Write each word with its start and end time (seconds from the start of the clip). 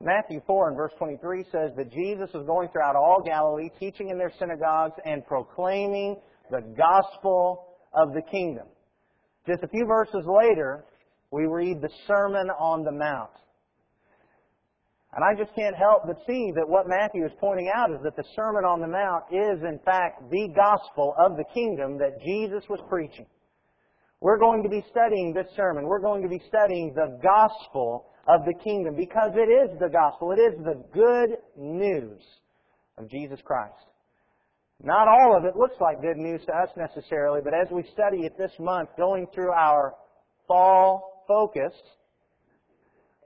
Matthew 0.00 0.40
4 0.46 0.68
and 0.68 0.76
verse 0.76 0.92
23 0.96 1.44
says 1.50 1.72
that 1.76 1.90
Jesus 1.90 2.30
was 2.32 2.46
going 2.46 2.68
throughout 2.68 2.94
all 2.94 3.20
Galilee, 3.24 3.68
teaching 3.80 4.10
in 4.10 4.18
their 4.18 4.32
synagogues 4.38 4.94
and 5.04 5.26
proclaiming 5.26 6.16
the 6.50 6.60
gospel 6.76 7.66
of 7.92 8.12
the 8.12 8.22
kingdom. 8.30 8.66
Just 9.46 9.64
a 9.64 9.68
few 9.68 9.86
verses 9.86 10.24
later, 10.24 10.84
we 11.32 11.46
read 11.46 11.80
the 11.80 11.90
Sermon 12.06 12.48
on 12.60 12.84
the 12.84 12.92
Mount. 12.92 13.30
And 15.14 15.24
I 15.24 15.34
just 15.34 15.54
can't 15.56 15.74
help 15.74 16.02
but 16.06 16.16
see 16.28 16.52
that 16.54 16.68
what 16.68 16.86
Matthew 16.86 17.24
is 17.24 17.32
pointing 17.40 17.72
out 17.74 17.90
is 17.90 17.98
that 18.04 18.14
the 18.14 18.24
Sermon 18.36 18.64
on 18.64 18.80
the 18.80 18.86
Mount 18.86 19.24
is, 19.32 19.64
in 19.64 19.80
fact, 19.84 20.30
the 20.30 20.48
gospel 20.54 21.14
of 21.18 21.36
the 21.36 21.44
kingdom 21.52 21.98
that 21.98 22.22
Jesus 22.22 22.62
was 22.68 22.78
preaching. 22.88 23.26
We're 24.20 24.38
going 24.38 24.62
to 24.62 24.68
be 24.68 24.84
studying 24.90 25.32
this 25.32 25.46
sermon. 25.56 25.86
We're 25.86 26.00
going 26.00 26.22
to 26.22 26.28
be 26.28 26.42
studying 26.48 26.92
the 26.94 27.18
gospel 27.22 28.06
of 28.28 28.44
the 28.44 28.54
kingdom 28.62 28.94
because 28.94 29.32
it 29.34 29.50
is 29.50 29.78
the 29.80 29.88
gospel. 29.88 30.32
It 30.32 30.40
is 30.40 30.54
the 30.62 30.84
good 30.92 31.38
news 31.56 32.20
of 32.98 33.10
Jesus 33.10 33.40
Christ. 33.42 33.74
Not 34.82 35.08
all 35.08 35.36
of 35.36 35.44
it 35.44 35.56
looks 35.56 35.74
like 35.80 36.00
good 36.00 36.18
news 36.18 36.40
to 36.46 36.52
us 36.52 36.68
necessarily, 36.76 37.40
but 37.42 37.52
as 37.54 37.68
we 37.72 37.82
study 37.92 38.18
it 38.26 38.38
this 38.38 38.52
month, 38.60 38.90
going 38.96 39.26
through 39.34 39.50
our 39.50 39.94
fall 40.46 41.24
focus, 41.26 41.72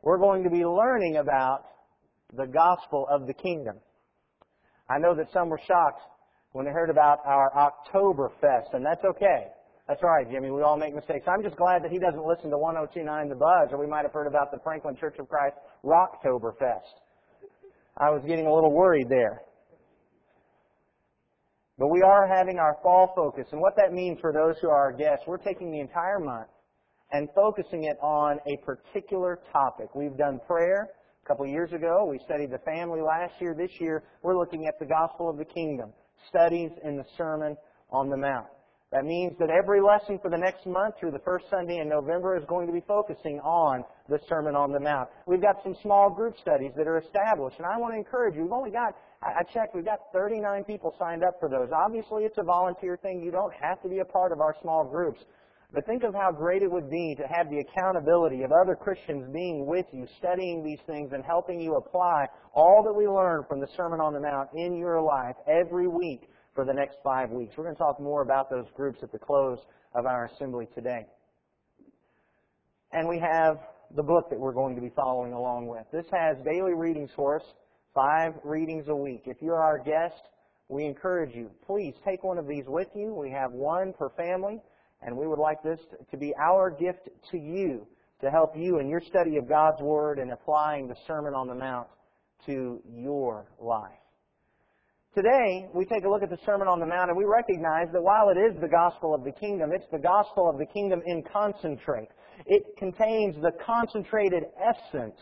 we're 0.02 0.18
going 0.18 0.44
to 0.44 0.50
be 0.50 0.64
learning 0.64 1.16
about 1.16 1.64
the 2.34 2.46
gospel 2.46 3.06
of 3.10 3.26
the 3.26 3.34
kingdom. 3.34 3.76
I 4.88 4.98
know 4.98 5.14
that 5.14 5.32
some 5.32 5.48
were 5.48 5.60
shocked 5.66 6.00
when 6.52 6.64
they 6.64 6.72
heard 6.72 6.90
about 6.90 7.18
our 7.26 7.50
Oktoberfest, 7.50 8.74
and 8.74 8.84
that's 8.84 9.04
okay. 9.04 9.48
That's 9.92 10.02
right, 10.02 10.24
Jimmy. 10.30 10.50
We 10.50 10.62
all 10.62 10.78
make 10.78 10.94
mistakes. 10.94 11.26
I'm 11.28 11.42
just 11.42 11.56
glad 11.56 11.84
that 11.84 11.90
he 11.92 11.98
doesn't 11.98 12.24
listen 12.24 12.48
to 12.48 12.56
1029 12.56 13.28
The 13.28 13.34
Buzz, 13.34 13.68
or 13.72 13.78
we 13.78 13.86
might 13.86 14.04
have 14.08 14.12
heard 14.14 14.26
about 14.26 14.50
the 14.50 14.56
Franklin 14.64 14.96
Church 14.96 15.16
of 15.18 15.28
Christ 15.28 15.56
Rocktoberfest. 15.84 16.96
I 17.98 18.08
was 18.08 18.22
getting 18.26 18.46
a 18.46 18.54
little 18.54 18.72
worried 18.72 19.10
there. 19.10 19.42
But 21.76 21.88
we 21.88 22.00
are 22.00 22.26
having 22.26 22.58
our 22.58 22.78
fall 22.82 23.12
focus, 23.14 23.44
and 23.52 23.60
what 23.60 23.76
that 23.76 23.92
means 23.92 24.16
for 24.22 24.32
those 24.32 24.54
who 24.62 24.70
are 24.70 24.78
our 24.78 24.92
guests, 24.92 25.26
we're 25.26 25.36
taking 25.36 25.70
the 25.70 25.80
entire 25.80 26.18
month 26.18 26.48
and 27.10 27.28
focusing 27.34 27.84
it 27.84 27.98
on 28.00 28.38
a 28.48 28.56
particular 28.64 29.40
topic. 29.52 29.94
We've 29.94 30.16
done 30.16 30.40
prayer 30.46 30.88
a 31.22 31.28
couple 31.28 31.46
years 31.46 31.70
ago. 31.74 32.08
We 32.10 32.18
studied 32.24 32.50
the 32.50 32.64
family 32.64 33.02
last 33.02 33.34
year. 33.42 33.54
This 33.54 33.78
year, 33.78 34.04
we're 34.22 34.38
looking 34.38 34.64
at 34.66 34.78
the 34.78 34.86
gospel 34.86 35.28
of 35.28 35.36
the 35.36 35.44
kingdom, 35.44 35.92
studies 36.30 36.70
in 36.82 36.96
the 36.96 37.04
Sermon 37.18 37.58
on 37.90 38.08
the 38.08 38.16
Mount. 38.16 38.46
That 38.92 39.06
means 39.06 39.32
that 39.38 39.48
every 39.48 39.80
lesson 39.80 40.18
for 40.20 40.28
the 40.28 40.36
next 40.36 40.66
month 40.66 40.96
through 41.00 41.12
the 41.12 41.24
first 41.24 41.46
Sunday 41.48 41.78
in 41.78 41.88
November 41.88 42.36
is 42.36 42.44
going 42.44 42.66
to 42.66 42.74
be 42.74 42.82
focusing 42.86 43.40
on 43.40 43.84
the 44.10 44.18
Sermon 44.28 44.54
on 44.54 44.70
the 44.70 44.80
Mount. 44.80 45.08
We've 45.26 45.40
got 45.40 45.62
some 45.62 45.74
small 45.82 46.10
group 46.10 46.36
studies 46.38 46.72
that 46.76 46.86
are 46.86 46.98
established, 46.98 47.56
and 47.56 47.64
I 47.64 47.78
want 47.78 47.94
to 47.94 47.98
encourage 47.98 48.34
you. 48.36 48.42
We've 48.42 48.52
only 48.52 48.70
got, 48.70 48.94
I 49.22 49.44
checked, 49.54 49.74
we've 49.74 49.86
got 49.86 50.12
39 50.12 50.64
people 50.64 50.94
signed 50.98 51.24
up 51.24 51.40
for 51.40 51.48
those. 51.48 51.70
Obviously, 51.74 52.24
it's 52.24 52.36
a 52.36 52.42
volunteer 52.42 52.98
thing. 53.00 53.22
You 53.22 53.30
don't 53.30 53.54
have 53.54 53.80
to 53.80 53.88
be 53.88 54.00
a 54.00 54.04
part 54.04 54.30
of 54.30 54.42
our 54.42 54.54
small 54.60 54.84
groups. 54.84 55.20
But 55.72 55.86
think 55.86 56.02
of 56.02 56.12
how 56.12 56.30
great 56.30 56.62
it 56.62 56.70
would 56.70 56.90
be 56.90 57.14
to 57.14 57.26
have 57.26 57.48
the 57.48 57.60
accountability 57.60 58.42
of 58.42 58.52
other 58.52 58.76
Christians 58.76 59.24
being 59.32 59.64
with 59.64 59.86
you, 59.92 60.06
studying 60.18 60.62
these 60.62 60.80
things, 60.86 61.12
and 61.14 61.24
helping 61.24 61.62
you 61.62 61.76
apply 61.76 62.26
all 62.54 62.82
that 62.84 62.92
we 62.92 63.08
learn 63.08 63.44
from 63.48 63.58
the 63.58 63.68
Sermon 63.74 64.00
on 64.00 64.12
the 64.12 64.20
Mount 64.20 64.50
in 64.52 64.76
your 64.76 65.00
life 65.00 65.36
every 65.48 65.88
week 65.88 66.28
for 66.54 66.64
the 66.64 66.72
next 66.72 66.98
five 67.02 67.30
weeks. 67.30 67.54
We're 67.56 67.64
going 67.64 67.76
to 67.76 67.78
talk 67.78 68.00
more 68.00 68.22
about 68.22 68.50
those 68.50 68.66
groups 68.76 69.00
at 69.02 69.12
the 69.12 69.18
close 69.18 69.58
of 69.94 70.06
our 70.06 70.26
assembly 70.26 70.68
today. 70.74 71.06
And 72.92 73.08
we 73.08 73.18
have 73.18 73.58
the 73.96 74.02
book 74.02 74.28
that 74.30 74.38
we're 74.38 74.52
going 74.52 74.74
to 74.74 74.82
be 74.82 74.90
following 74.94 75.32
along 75.32 75.66
with. 75.66 75.84
This 75.92 76.06
has 76.12 76.36
daily 76.44 76.74
readings 76.74 77.10
for 77.16 77.36
us, 77.36 77.42
five 77.94 78.34
readings 78.44 78.88
a 78.88 78.96
week. 78.96 79.22
If 79.26 79.38
you're 79.40 79.60
our 79.60 79.78
guest, 79.78 80.20
we 80.68 80.84
encourage 80.84 81.34
you, 81.34 81.50
please 81.66 81.94
take 82.04 82.22
one 82.22 82.38
of 82.38 82.46
these 82.46 82.64
with 82.66 82.88
you. 82.94 83.14
We 83.14 83.30
have 83.30 83.52
one 83.52 83.92
per 83.92 84.10
family, 84.10 84.60
and 85.02 85.16
we 85.16 85.26
would 85.26 85.38
like 85.38 85.62
this 85.62 85.80
to 86.10 86.16
be 86.16 86.34
our 86.36 86.70
gift 86.70 87.08
to 87.30 87.38
you 87.38 87.86
to 88.20 88.30
help 88.30 88.56
you 88.56 88.78
in 88.78 88.88
your 88.88 89.00
study 89.00 89.36
of 89.36 89.48
God's 89.48 89.80
Word 89.82 90.18
and 90.18 90.32
applying 90.32 90.86
the 90.86 90.96
Sermon 91.06 91.34
on 91.34 91.48
the 91.48 91.54
Mount 91.54 91.88
to 92.46 92.80
your 92.94 93.46
life. 93.60 94.01
Today, 95.14 95.68
we 95.74 95.84
take 95.84 96.06
a 96.06 96.08
look 96.08 96.22
at 96.22 96.30
the 96.30 96.38
Sermon 96.46 96.66
on 96.66 96.80
the 96.80 96.86
Mount 96.86 97.10
and 97.10 97.18
we 97.18 97.26
recognize 97.26 97.84
that 97.92 98.02
while 98.02 98.30
it 98.30 98.38
is 98.40 98.58
the 98.62 98.68
gospel 98.68 99.14
of 99.14 99.24
the 99.24 99.30
kingdom, 99.30 99.68
it's 99.70 99.84
the 99.92 99.98
gospel 99.98 100.48
of 100.48 100.56
the 100.56 100.64
kingdom 100.64 101.02
in 101.04 101.22
concentrate. 101.30 102.08
It 102.46 102.64
contains 102.78 103.36
the 103.42 103.52
concentrated 103.60 104.44
essence 104.56 105.20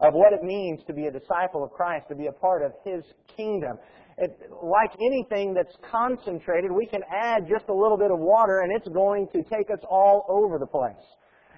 of 0.00 0.14
what 0.14 0.32
it 0.32 0.42
means 0.42 0.80
to 0.88 0.92
be 0.92 1.06
a 1.06 1.12
disciple 1.12 1.62
of 1.62 1.70
Christ, 1.70 2.06
to 2.08 2.16
be 2.16 2.26
a 2.26 2.32
part 2.32 2.64
of 2.64 2.72
His 2.82 3.04
kingdom. 3.36 3.78
It, 4.16 4.34
like 4.60 4.90
anything 4.98 5.54
that's 5.54 5.76
concentrated, 5.88 6.72
we 6.72 6.86
can 6.86 7.02
add 7.08 7.46
just 7.48 7.68
a 7.68 7.72
little 7.72 7.96
bit 7.96 8.10
of 8.10 8.18
water 8.18 8.62
and 8.66 8.72
it's 8.74 8.88
going 8.88 9.28
to 9.34 9.44
take 9.44 9.70
us 9.70 9.78
all 9.88 10.26
over 10.28 10.58
the 10.58 10.66
place. 10.66 11.06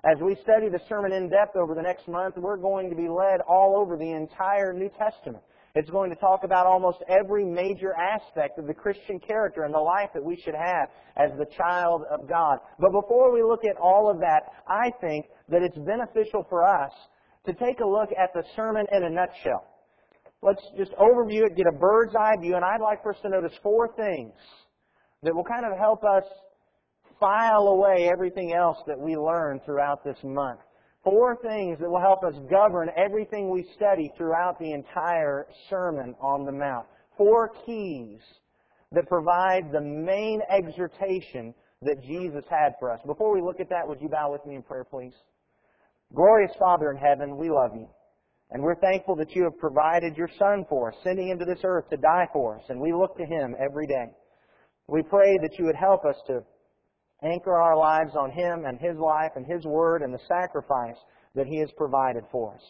As 0.04 0.20
we 0.20 0.36
study 0.42 0.69
the 0.69 0.80
sermon 0.86 1.12
in 1.12 1.30
depth 1.30 1.56
over 1.56 1.74
the 1.74 1.80
next 1.80 2.08
month, 2.08 2.36
we're 2.36 2.58
going 2.58 2.90
to 2.90 2.96
be 2.96 3.08
led 3.08 3.40
all 3.48 3.80
over 3.80 3.96
the 3.96 4.12
entire 4.12 4.74
New 4.74 4.90
Testament. 4.98 5.42
It's 5.75 5.91
going 5.91 6.10
to 6.10 6.16
talk 6.16 6.42
about 6.42 6.66
almost 6.66 6.98
every 7.08 7.44
major 7.44 7.94
aspect 7.94 8.58
of 8.58 8.66
the 8.66 8.75
Christian 8.75 9.20
character 9.20 9.62
and 9.62 9.72
the 9.72 9.78
life 9.78 10.10
that 10.14 10.25
we 10.25 10.36
should 10.44 10.54
have 10.54 10.88
as 11.16 11.31
the 11.38 11.47
child 11.56 12.03
of 12.10 12.28
God. 12.28 12.58
But 12.81 12.91
before 12.91 13.32
we 13.32 13.42
look 13.42 13.64
at 13.64 13.76
all 13.76 14.10
of 14.10 14.19
that, 14.19 14.41
I 14.66 14.91
think 15.00 15.26
that 15.48 15.62
it's 15.62 15.78
beneficial 15.78 16.44
for 16.48 16.66
us 16.66 16.92
to 17.47 17.53
take 17.54 17.81
a 17.81 17.86
look 17.86 18.10
at 18.19 18.32
the 18.34 18.42
sermon 18.56 18.84
in 18.92 19.04
a 19.04 19.10
nutshell. 19.10 19.64
Let's 20.42 20.62
just 20.76 20.92
overview 20.92 21.47
it, 21.47 21.56
get 21.56 21.66
a 21.66 21.78
bird's 21.78 22.14
eye 22.16 22.37
view, 22.41 22.56
and 22.56 22.64
I'd 22.64 22.81
like 22.81 23.02
for 23.02 23.14
us 23.14 23.20
to 23.22 23.28
notice 23.28 23.52
four 23.62 23.94
things 23.94 24.32
that 25.22 25.34
will 25.34 25.44
kind 25.44 25.64
of 25.64 25.78
help 25.78 26.02
us 26.02 26.25
file 27.20 27.69
away 27.69 28.08
everything 28.10 28.54
else 28.54 28.78
that 28.87 28.98
we 28.98 29.16
learn 29.16 29.60
throughout 29.64 30.02
this 30.02 30.16
month. 30.25 30.60
Four 31.03 31.37
things 31.37 31.78
that 31.81 31.88
will 31.91 32.00
help 32.00 32.22
us 32.25 32.34
govern 32.50 32.91
everything 32.97 33.50
we 33.50 33.66
study 33.75 34.12
throughout 34.16 34.59
the 34.59 34.72
entire 34.72 35.47
Sermon 35.71 36.15
on 36.21 36.44
the 36.44 36.53
Mount. 36.53 36.87
Four 37.16 37.53
keys 37.65 38.21
that 38.93 39.09
provide 39.09 39.72
the 39.72 39.81
main 39.81 40.41
exhortation 40.50 41.55
that 41.83 42.03
Jesus 42.03 42.44
had 42.50 42.75
for 42.78 42.91
us. 42.91 43.00
Before 43.06 43.33
we 43.33 43.41
look 43.41 43.61
at 43.61 43.71
that, 43.71 43.88
would 43.88 44.00
you 44.03 44.09
bow 44.09 44.31
with 44.31 44.44
me 44.44 44.56
in 44.56 44.62
prayer, 44.62 44.84
please? 44.84 45.15
Glorious 46.15 46.53
Father 46.59 46.91
in 46.91 46.99
heaven, 46.99 47.37
we 47.38 47.49
love 47.50 47.71
you. 47.75 47.88
And 48.50 48.62
we're 48.62 48.81
thankful 48.81 49.17
that 49.17 49.34
you 49.34 49.44
have 49.44 49.56
provided 49.59 50.17
your 50.17 50.28
Son 50.38 50.67
for 50.69 50.91
us, 50.91 50.97
sending 51.05 51.28
him 51.28 51.38
to 51.38 51.44
this 51.44 51.61
earth 51.65 51.88
to 51.91 51.97
die 51.97 52.27
for 52.32 52.59
us. 52.59 52.65
And 52.69 52.81
we 52.81 52.93
look 52.93 53.17
to 53.17 53.25
him 53.25 53.55
every 53.59 53.87
day. 53.87 54.11
We 54.88 55.03
pray 55.03 55.38
that 55.38 55.56
you 55.56 55.65
would 55.67 55.77
help 55.77 56.05
us 56.05 56.17
to 56.27 56.43
anchor 57.22 57.54
our 57.54 57.76
lives 57.76 58.14
on 58.16 58.31
Him 58.31 58.64
and 58.66 58.78
His 58.78 58.97
life 58.97 59.32
and 59.36 59.47
His 59.47 59.64
Word 59.64 60.03
and 60.03 60.12
the 60.12 60.20
sacrifice 60.28 60.97
that 61.34 61.47
He 61.47 61.58
has 61.60 61.70
provided 61.76 62.25
for 62.31 62.54
us. 62.54 62.62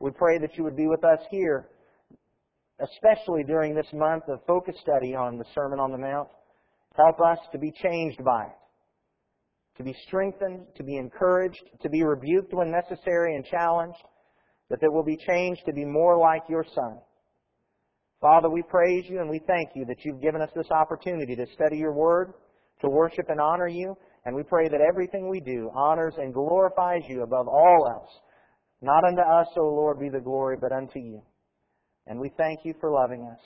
We 0.00 0.10
pray 0.10 0.38
that 0.38 0.56
you 0.56 0.64
would 0.64 0.76
be 0.76 0.86
with 0.86 1.04
us 1.04 1.20
here, 1.30 1.68
especially 2.80 3.44
during 3.44 3.74
this 3.74 3.92
month 3.92 4.24
of 4.28 4.40
focus 4.46 4.76
study 4.80 5.14
on 5.14 5.38
the 5.38 5.44
Sermon 5.54 5.80
on 5.80 5.92
the 5.92 5.98
Mount. 5.98 6.28
Help 6.96 7.20
us 7.20 7.38
to 7.52 7.58
be 7.58 7.72
changed 7.82 8.24
by 8.24 8.44
it, 8.44 9.76
to 9.76 9.84
be 9.84 9.94
strengthened, 10.06 10.66
to 10.76 10.82
be 10.82 10.96
encouraged, 10.96 11.62
to 11.82 11.88
be 11.88 12.02
rebuked 12.02 12.52
when 12.52 12.70
necessary 12.70 13.34
and 13.36 13.44
challenged, 13.44 13.98
that 14.70 14.80
there 14.80 14.90
will 14.90 15.04
be 15.04 15.18
changed 15.26 15.62
to 15.66 15.72
be 15.72 15.84
more 15.84 16.18
like 16.18 16.42
your 16.48 16.64
Son. 16.74 16.98
Father, 18.20 18.50
we 18.50 18.62
praise 18.62 19.04
you 19.08 19.20
and 19.20 19.30
we 19.30 19.40
thank 19.46 19.70
you 19.76 19.84
that 19.84 20.04
you've 20.04 20.20
given 20.20 20.42
us 20.42 20.50
this 20.56 20.70
opportunity 20.70 21.36
to 21.36 21.46
study 21.54 21.76
your 21.76 21.92
Word 21.92 22.32
to 22.80 22.88
worship 22.88 23.26
and 23.28 23.40
honor 23.40 23.68
you. 23.68 23.96
And 24.24 24.34
we 24.34 24.42
pray 24.42 24.68
that 24.68 24.80
everything 24.80 25.28
we 25.28 25.40
do 25.40 25.70
honors 25.74 26.14
and 26.18 26.34
glorifies 26.34 27.02
you 27.08 27.22
above 27.22 27.48
all 27.48 27.88
else. 27.90 28.10
Not 28.80 29.04
unto 29.04 29.22
us, 29.22 29.48
O 29.56 29.62
Lord, 29.62 29.98
be 29.98 30.08
the 30.08 30.20
glory, 30.20 30.56
but 30.60 30.72
unto 30.72 30.98
you. 30.98 31.22
And 32.06 32.20
we 32.20 32.30
thank 32.36 32.60
you 32.64 32.74
for 32.80 32.90
loving 32.90 33.28
us. 33.30 33.40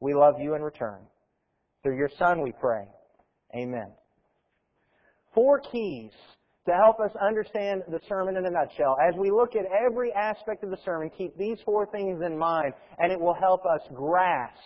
We 0.00 0.14
love 0.14 0.34
you 0.40 0.54
in 0.54 0.62
return. 0.62 1.00
Through 1.82 1.96
your 1.96 2.10
Son 2.18 2.42
we 2.42 2.52
pray. 2.60 2.84
Amen. 3.56 3.92
Four 5.34 5.60
keys 5.60 6.12
to 6.66 6.72
help 6.72 7.00
us 7.00 7.10
understand 7.20 7.82
the 7.88 8.00
sermon 8.08 8.36
in 8.36 8.46
a 8.46 8.50
nutshell. 8.50 8.96
As 9.08 9.14
we 9.18 9.30
look 9.30 9.56
at 9.56 9.64
every 9.84 10.12
aspect 10.12 10.62
of 10.62 10.70
the 10.70 10.78
sermon, 10.84 11.10
keep 11.16 11.36
these 11.36 11.58
four 11.64 11.86
things 11.86 12.20
in 12.24 12.38
mind, 12.38 12.72
and 12.98 13.12
it 13.12 13.20
will 13.20 13.34
help 13.34 13.62
us 13.66 13.80
grasp 13.94 14.56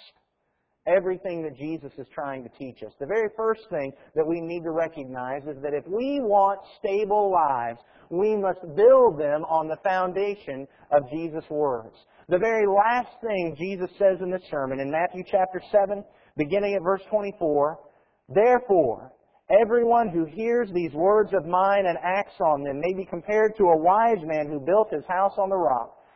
everything 0.86 1.42
that 1.42 1.56
Jesus 1.56 1.92
is 1.98 2.06
trying 2.14 2.42
to 2.42 2.50
teach 2.58 2.82
us. 2.82 2.92
The 3.00 3.06
very 3.06 3.28
first 3.36 3.62
thing 3.70 3.92
that 4.14 4.26
we 4.26 4.40
need 4.40 4.62
to 4.62 4.70
recognize 4.70 5.42
is 5.42 5.60
that 5.62 5.74
if 5.74 5.84
we 5.86 6.20
want 6.20 6.60
stable 6.78 7.32
lives, 7.32 7.80
we 8.10 8.36
must 8.36 8.60
build 8.76 9.18
them 9.18 9.44
on 9.44 9.68
the 9.68 9.78
foundation 9.82 10.66
of 10.92 11.10
Jesus' 11.10 11.44
words. 11.50 11.94
The 12.28 12.38
very 12.38 12.66
last 12.66 13.10
thing 13.20 13.54
Jesus 13.58 13.90
says 13.98 14.18
in 14.20 14.30
the 14.30 14.40
sermon 14.50 14.80
in 14.80 14.90
Matthew 14.90 15.22
chapter 15.30 15.60
7, 15.70 16.04
beginning 16.36 16.74
at 16.74 16.82
verse 16.82 17.02
24, 17.10 17.78
Therefore, 18.28 19.12
everyone 19.50 20.08
who 20.08 20.24
hears 20.24 20.68
these 20.72 20.92
words 20.92 21.32
of 21.32 21.46
mine 21.46 21.86
and 21.86 21.98
acts 22.02 22.40
on 22.40 22.62
them 22.62 22.80
may 22.80 22.94
be 22.94 23.04
compared 23.04 23.56
to 23.56 23.64
a 23.64 23.76
wise 23.76 24.22
man 24.24 24.48
who 24.48 24.58
built 24.60 24.92
his 24.92 25.04
house 25.08 25.34
on 25.38 25.48
the 25.48 25.56
rock. 25.56 25.96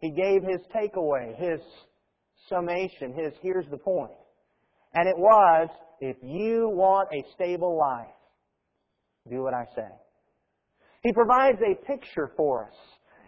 he 0.00 0.10
gave 0.10 0.42
his 0.42 0.60
takeaway, 0.74 1.36
his 1.36 1.60
summation, 2.48 3.12
his 3.12 3.32
here's 3.42 3.66
the 3.70 3.76
point. 3.76 4.10
And 4.94 5.08
it 5.08 5.16
was, 5.16 5.68
if 6.00 6.16
you 6.22 6.70
want 6.72 7.08
a 7.12 7.22
stable 7.34 7.78
life, 7.78 8.08
do 9.28 9.42
what 9.42 9.54
I 9.54 9.64
say. 9.76 9.88
He 11.02 11.12
provides 11.12 11.58
a 11.60 11.74
picture 11.86 12.30
for 12.36 12.66
us. 12.66 12.74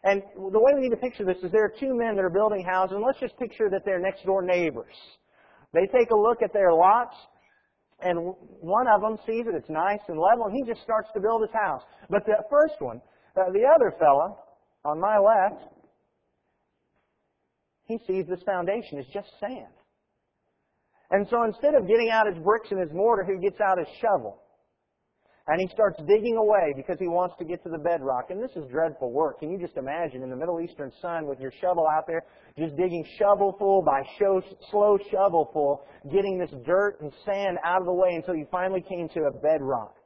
And 0.04 0.22
the 0.34 0.58
way 0.58 0.72
we 0.74 0.80
need 0.80 0.90
to 0.90 0.96
picture 0.96 1.24
this 1.24 1.36
is 1.42 1.52
there 1.52 1.64
are 1.64 1.74
two 1.78 1.94
men 1.94 2.16
that 2.16 2.24
are 2.24 2.30
building 2.30 2.64
houses, 2.64 2.96
and 2.96 3.04
let's 3.06 3.20
just 3.20 3.38
picture 3.38 3.70
that 3.70 3.82
they're 3.84 4.00
next 4.00 4.24
door 4.24 4.42
neighbors. 4.42 4.94
They 5.72 5.86
take 5.86 6.10
a 6.10 6.16
look 6.16 6.42
at 6.42 6.52
their 6.52 6.72
lots, 6.72 7.14
and 8.00 8.34
one 8.60 8.88
of 8.88 9.00
them 9.00 9.16
sees 9.26 9.46
it, 9.46 9.54
it's 9.54 9.70
nice 9.70 10.00
and 10.08 10.18
level, 10.18 10.46
and 10.46 10.54
he 10.56 10.64
just 10.66 10.82
starts 10.82 11.08
to 11.14 11.20
build 11.20 11.42
his 11.42 11.54
house. 11.54 11.82
But 12.10 12.26
the 12.26 12.42
first 12.50 12.80
one, 12.80 13.00
uh, 13.36 13.52
the 13.52 13.62
other 13.62 13.94
fella 13.98 14.34
on 14.84 15.00
my 15.00 15.18
left, 15.18 15.72
he 17.84 17.98
sees 18.06 18.26
this 18.26 18.42
foundation 18.44 18.98
is 18.98 19.06
just 19.12 19.28
sand. 19.40 19.74
And 21.10 21.26
so 21.28 21.44
instead 21.44 21.74
of 21.74 21.86
getting 21.86 22.10
out 22.10 22.26
his 22.26 22.42
bricks 22.42 22.68
and 22.70 22.80
his 22.80 22.92
mortar, 22.92 23.24
he 23.24 23.38
gets 23.38 23.60
out 23.60 23.78
his 23.78 23.88
shovel. 24.00 24.42
And 25.48 25.60
he 25.60 25.68
starts 25.74 25.98
digging 26.06 26.36
away 26.36 26.72
because 26.76 26.98
he 27.00 27.08
wants 27.08 27.34
to 27.38 27.44
get 27.44 27.62
to 27.64 27.68
the 27.68 27.78
bedrock. 27.78 28.30
And 28.30 28.40
this 28.40 28.52
is 28.54 28.64
dreadful 28.70 29.10
work. 29.10 29.40
Can 29.40 29.50
you 29.50 29.58
just 29.58 29.76
imagine 29.76 30.22
in 30.22 30.30
the 30.30 30.36
Middle 30.36 30.60
Eastern 30.60 30.92
sun 31.02 31.26
with 31.26 31.40
your 31.40 31.52
shovel 31.60 31.86
out 31.86 32.06
there, 32.06 32.22
just 32.56 32.76
digging 32.76 33.04
shovelful 33.18 33.82
by 33.84 34.02
slow 34.70 34.98
shovelful, 35.10 35.80
getting 36.12 36.38
this 36.38 36.50
dirt 36.64 36.98
and 37.00 37.12
sand 37.26 37.58
out 37.64 37.80
of 37.80 37.86
the 37.86 37.92
way 37.92 38.14
until 38.14 38.36
you 38.36 38.46
finally 38.52 38.84
came 38.88 39.08
to 39.08 39.24
a 39.24 39.32
bedrock. 39.32 39.96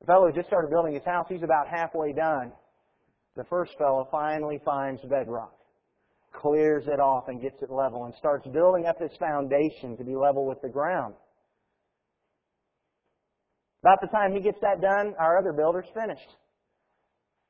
The 0.00 0.06
fellow 0.06 0.30
just 0.34 0.48
started 0.48 0.70
building 0.70 0.94
his 0.94 1.04
house, 1.04 1.26
he's 1.28 1.42
about 1.42 1.68
halfway 1.68 2.14
done. 2.14 2.52
The 3.38 3.44
first 3.44 3.78
fellow 3.78 4.08
finally 4.10 4.60
finds 4.64 5.00
bedrock, 5.02 5.54
clears 6.32 6.88
it 6.88 6.98
off 6.98 7.28
and 7.28 7.40
gets 7.40 7.62
it 7.62 7.70
level 7.70 8.04
and 8.04 8.12
starts 8.18 8.44
building 8.48 8.86
up 8.86 9.00
his 9.00 9.12
foundation 9.16 9.96
to 9.96 10.02
be 10.02 10.16
level 10.16 10.44
with 10.44 10.60
the 10.60 10.68
ground. 10.68 11.14
About 13.84 14.00
the 14.00 14.08
time 14.08 14.32
he 14.32 14.40
gets 14.40 14.58
that 14.60 14.80
done, 14.80 15.14
our 15.20 15.38
other 15.38 15.52
builder's 15.52 15.86
finished. 15.94 16.28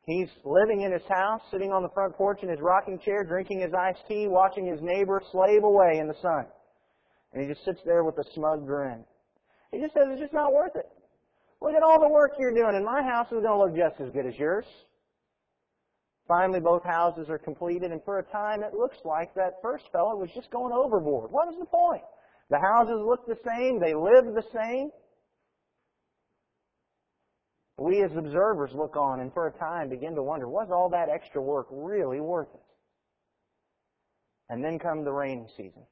He's 0.04 0.28
living 0.44 0.82
in 0.82 0.92
his 0.92 1.08
house, 1.08 1.40
sitting 1.50 1.72
on 1.72 1.82
the 1.82 1.88
front 1.94 2.14
porch 2.16 2.42
in 2.42 2.50
his 2.50 2.60
rocking 2.60 2.98
chair, 2.98 3.24
drinking 3.24 3.60
his 3.60 3.72
iced 3.72 4.06
tea, 4.06 4.26
watching 4.28 4.66
his 4.66 4.82
neighbor 4.82 5.22
slave 5.32 5.64
away 5.64 6.00
in 6.00 6.06
the 6.06 6.20
sun. 6.20 6.44
And 7.32 7.42
he 7.42 7.48
just 7.48 7.64
sits 7.64 7.80
there 7.86 8.04
with 8.04 8.18
a 8.18 8.24
smug 8.34 8.66
grin. 8.66 9.04
He 9.72 9.80
just 9.80 9.94
says, 9.94 10.04
it's 10.10 10.20
just 10.20 10.34
not 10.34 10.52
worth 10.52 10.76
it. 10.76 10.88
Look 11.62 11.72
at 11.72 11.82
all 11.82 11.98
the 11.98 12.12
work 12.12 12.32
you're 12.38 12.52
doing, 12.52 12.76
and 12.76 12.84
my 12.84 13.02
house 13.02 13.28
is 13.28 13.40
going 13.40 13.44
to 13.44 13.56
look 13.56 13.74
just 13.74 13.98
as 14.06 14.12
good 14.12 14.26
as 14.26 14.38
yours. 14.38 14.66
Finally, 16.28 16.60
both 16.60 16.84
houses 16.84 17.28
are 17.30 17.38
completed, 17.38 17.90
and 17.90 18.04
for 18.04 18.18
a 18.18 18.22
time 18.22 18.62
it 18.62 18.74
looks 18.74 18.98
like 19.04 19.34
that 19.34 19.54
first 19.62 19.84
fellow 19.90 20.14
was 20.14 20.30
just 20.34 20.50
going 20.50 20.72
overboard. 20.72 21.32
What 21.32 21.48
was 21.48 21.56
the 21.58 21.66
point? 21.66 22.04
The 22.50 22.58
houses 22.60 23.00
look 23.04 23.26
the 23.26 23.38
same, 23.44 23.80
they 23.80 23.94
live 23.94 24.34
the 24.34 24.44
same, 24.54 24.90
we 27.78 28.02
as 28.02 28.10
observers 28.16 28.72
look 28.74 28.96
on 28.96 29.20
and 29.20 29.32
for 29.32 29.46
a 29.46 29.52
time 29.52 29.88
begin 29.88 30.16
to 30.16 30.22
wonder, 30.22 30.48
was 30.48 30.68
all 30.70 30.90
that 30.90 31.08
extra 31.08 31.40
work 31.40 31.68
really 31.70 32.20
worth 32.20 32.48
it? 32.52 32.60
And 34.48 34.64
then 34.64 34.78
come 34.78 35.04
the 35.04 35.12
rainy 35.12 35.46
season. 35.56 35.82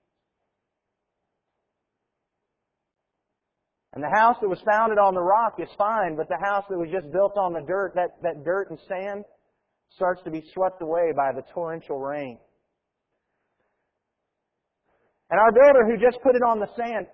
And 3.92 4.02
the 4.02 4.10
house 4.10 4.36
that 4.42 4.48
was 4.48 4.60
founded 4.68 4.98
on 4.98 5.14
the 5.14 5.22
rock 5.22 5.54
is 5.58 5.68
fine, 5.78 6.16
but 6.16 6.28
the 6.28 6.38
house 6.42 6.64
that 6.68 6.76
was 6.76 6.88
just 6.90 7.10
built 7.12 7.38
on 7.38 7.52
the 7.52 7.62
dirt, 7.62 7.92
that, 7.94 8.20
that 8.22 8.44
dirt 8.44 8.68
and 8.70 8.78
sand, 8.88 9.24
starts 9.94 10.22
to 10.24 10.30
be 10.30 10.42
swept 10.52 10.82
away 10.82 11.12
by 11.16 11.32
the 11.32 11.42
torrential 11.52 11.98
rain. 11.98 12.38
And 15.30 15.40
our 15.40 15.52
builder 15.52 15.84
who 15.86 15.96
just 15.96 16.22
put 16.22 16.36
it 16.36 16.42
on 16.42 16.60
the 16.60 16.68
sand, 16.76 17.06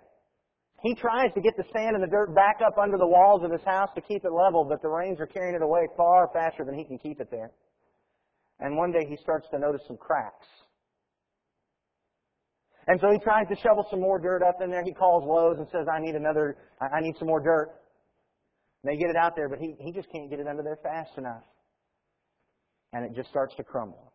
he 0.82 0.94
tries 0.94 1.32
to 1.34 1.40
get 1.40 1.56
the 1.56 1.64
sand 1.72 1.94
and 1.94 2.02
the 2.02 2.10
dirt 2.10 2.34
back 2.34 2.58
up 2.64 2.76
under 2.76 2.98
the 2.98 3.06
walls 3.06 3.42
of 3.44 3.52
his 3.52 3.62
house 3.64 3.88
to 3.94 4.00
keep 4.00 4.24
it 4.24 4.32
level, 4.32 4.66
but 4.68 4.82
the 4.82 4.88
rains 4.88 5.20
are 5.20 5.26
carrying 5.26 5.54
it 5.54 5.62
away 5.62 5.86
far 5.96 6.28
faster 6.32 6.64
than 6.64 6.74
he 6.74 6.84
can 6.84 6.98
keep 6.98 7.20
it 7.20 7.30
there. 7.30 7.52
And 8.60 8.76
one 8.76 8.92
day 8.92 9.06
he 9.08 9.16
starts 9.16 9.46
to 9.50 9.58
notice 9.58 9.82
some 9.86 9.96
cracks. 9.96 10.46
And 12.88 13.00
so 13.00 13.10
he 13.12 13.18
tries 13.20 13.46
to 13.48 13.56
shovel 13.56 13.86
some 13.90 14.00
more 14.00 14.18
dirt 14.18 14.42
up 14.42 14.56
in 14.62 14.70
there. 14.70 14.82
He 14.84 14.92
calls 14.92 15.22
Lowe's 15.24 15.58
and 15.58 15.68
says, 15.70 15.86
I 15.92 16.00
need 16.00 16.16
another, 16.16 16.56
I 16.80 17.00
need 17.00 17.14
some 17.18 17.28
more 17.28 17.40
dirt. 17.40 17.70
And 18.82 18.92
they 18.92 18.98
get 18.98 19.08
it 19.08 19.16
out 19.16 19.36
there, 19.36 19.48
but 19.48 19.60
he, 19.60 19.76
he 19.78 19.92
just 19.92 20.10
can't 20.10 20.28
get 20.28 20.40
it 20.40 20.48
under 20.48 20.62
there 20.62 20.78
fast 20.82 21.16
enough. 21.16 21.44
And 22.92 23.04
it 23.04 23.14
just 23.14 23.30
starts 23.30 23.54
to 23.56 23.64
crumble. 23.64 24.12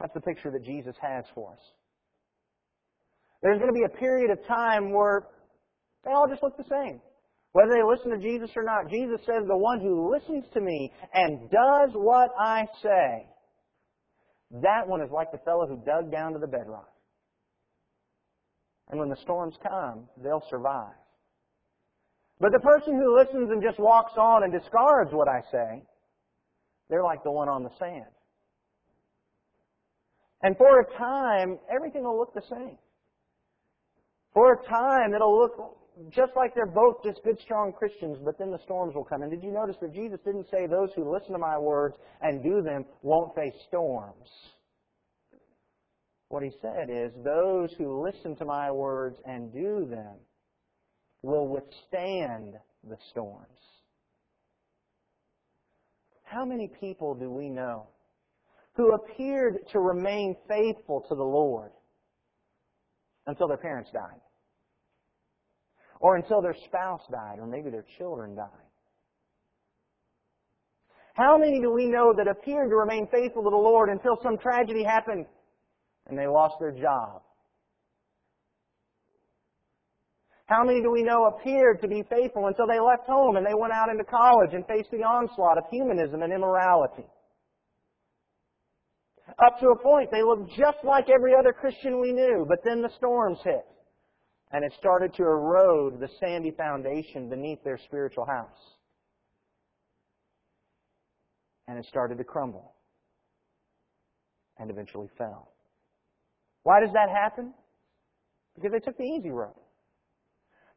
That's 0.00 0.14
the 0.14 0.20
picture 0.20 0.50
that 0.50 0.64
Jesus 0.64 0.94
has 1.02 1.24
for 1.34 1.52
us. 1.52 1.60
There's 3.42 3.58
going 3.58 3.72
to 3.72 3.78
be 3.78 3.84
a 3.84 3.98
period 3.98 4.30
of 4.30 4.46
time 4.46 4.92
where 4.92 5.26
they 6.04 6.10
all 6.10 6.26
just 6.28 6.42
look 6.42 6.56
the 6.56 6.64
same. 6.64 7.00
Whether 7.52 7.72
they 7.74 7.82
listen 7.82 8.10
to 8.10 8.18
Jesus 8.18 8.50
or 8.56 8.62
not, 8.62 8.90
Jesus 8.90 9.20
says, 9.26 9.42
the 9.46 9.56
one 9.56 9.80
who 9.80 10.12
listens 10.12 10.44
to 10.54 10.60
me 10.60 10.92
and 11.12 11.50
does 11.50 11.90
what 11.94 12.30
I 12.38 12.66
say, 12.82 13.26
that 14.62 14.86
one 14.86 15.02
is 15.02 15.10
like 15.12 15.32
the 15.32 15.38
fellow 15.38 15.66
who 15.66 15.76
dug 15.84 16.10
down 16.12 16.32
to 16.32 16.38
the 16.38 16.46
bedrock. 16.46 16.88
And 18.88 18.98
when 18.98 19.08
the 19.08 19.16
storms 19.22 19.54
come, 19.62 20.08
they'll 20.22 20.44
survive. 20.48 20.94
But 22.40 22.52
the 22.52 22.58
person 22.58 22.94
who 22.94 23.16
listens 23.16 23.50
and 23.50 23.62
just 23.62 23.78
walks 23.78 24.14
on 24.16 24.44
and 24.44 24.52
discards 24.52 25.12
what 25.12 25.28
I 25.28 25.42
say, 25.52 25.82
they're 26.88 27.04
like 27.04 27.22
the 27.22 27.30
one 27.30 27.48
on 27.48 27.62
the 27.62 27.70
sand. 27.78 28.06
And 30.42 30.56
for 30.56 30.80
a 30.80 30.96
time, 30.96 31.58
everything 31.70 32.04
will 32.04 32.18
look 32.18 32.32
the 32.32 32.42
same. 32.48 32.78
For 34.32 34.54
a 34.54 34.68
time, 34.68 35.12
it'll 35.12 35.38
look 35.38 35.76
just 36.08 36.32
like 36.34 36.54
they're 36.54 36.64
both 36.64 37.02
just 37.04 37.22
good, 37.24 37.38
strong 37.40 37.72
Christians, 37.72 38.16
but 38.24 38.38
then 38.38 38.50
the 38.50 38.62
storms 38.64 38.94
will 38.94 39.04
come. 39.04 39.20
And 39.20 39.30
did 39.30 39.42
you 39.42 39.50
notice 39.50 39.76
that 39.82 39.92
Jesus 39.92 40.18
didn't 40.24 40.46
say 40.50 40.66
those 40.66 40.88
who 40.96 41.12
listen 41.12 41.32
to 41.32 41.38
my 41.38 41.58
words 41.58 41.96
and 42.22 42.42
do 42.42 42.62
them 42.62 42.86
won't 43.02 43.34
face 43.34 43.54
storms? 43.68 44.28
What 46.28 46.42
he 46.42 46.52
said 46.62 46.88
is, 46.88 47.12
those 47.22 47.70
who 47.76 48.02
listen 48.02 48.34
to 48.36 48.46
my 48.46 48.70
words 48.70 49.18
and 49.26 49.52
do 49.52 49.86
them 49.90 50.14
will 51.22 51.48
withstand 51.48 52.54
the 52.88 52.96
storms. 53.10 53.46
How 56.24 56.44
many 56.44 56.70
people 56.80 57.14
do 57.14 57.30
we 57.30 57.48
know 57.48 57.86
who 58.74 58.92
appeared 58.92 59.58
to 59.72 59.80
remain 59.80 60.36
faithful 60.48 61.04
to 61.08 61.14
the 61.14 61.22
Lord 61.22 61.70
until 63.26 63.48
their 63.48 63.56
parents 63.56 63.90
died. 63.92 64.20
Or 66.00 66.16
until 66.16 66.40
their 66.40 66.56
spouse 66.66 67.02
died, 67.10 67.38
or 67.38 67.46
maybe 67.46 67.70
their 67.70 67.84
children 67.98 68.34
died. 68.34 68.48
How 71.14 71.36
many 71.36 71.60
do 71.60 71.70
we 71.70 71.86
know 71.86 72.14
that 72.16 72.28
appeared 72.28 72.70
to 72.70 72.76
remain 72.76 73.06
faithful 73.08 73.42
to 73.42 73.50
the 73.50 73.56
Lord 73.56 73.90
until 73.90 74.18
some 74.22 74.38
tragedy 74.38 74.82
happened 74.82 75.26
and 76.06 76.18
they 76.18 76.26
lost 76.26 76.54
their 76.58 76.72
job? 76.72 77.22
How 80.50 80.64
many 80.64 80.82
do 80.82 80.90
we 80.90 81.04
know 81.04 81.26
appeared 81.26 81.80
to 81.80 81.86
be 81.86 82.02
faithful 82.10 82.48
until 82.48 82.66
they 82.66 82.80
left 82.80 83.06
home 83.06 83.36
and 83.36 83.46
they 83.46 83.54
went 83.54 83.72
out 83.72 83.88
into 83.88 84.02
college 84.02 84.50
and 84.52 84.66
faced 84.66 84.90
the 84.90 85.04
onslaught 85.04 85.56
of 85.56 85.64
humanism 85.70 86.22
and 86.22 86.32
immorality? 86.32 87.06
Up 89.46 89.60
to 89.60 89.68
a 89.68 89.78
point, 89.80 90.10
they 90.10 90.24
looked 90.24 90.50
just 90.58 90.78
like 90.82 91.08
every 91.08 91.36
other 91.38 91.52
Christian 91.52 92.00
we 92.00 92.10
knew, 92.12 92.44
but 92.48 92.58
then 92.64 92.82
the 92.82 92.90
storms 92.96 93.38
hit. 93.44 93.64
And 94.50 94.64
it 94.64 94.72
started 94.76 95.14
to 95.14 95.22
erode 95.22 96.00
the 96.00 96.08
sandy 96.18 96.50
foundation 96.50 97.28
beneath 97.30 97.62
their 97.62 97.78
spiritual 97.86 98.26
house. 98.26 98.74
And 101.68 101.78
it 101.78 101.86
started 101.88 102.18
to 102.18 102.24
crumble. 102.24 102.74
And 104.58 104.68
eventually 104.68 105.08
fell. 105.16 105.52
Why 106.64 106.80
does 106.80 106.92
that 106.92 107.08
happen? 107.08 107.54
Because 108.56 108.72
they 108.72 108.80
took 108.80 108.98
the 108.98 109.04
easy 109.04 109.30
road. 109.30 109.54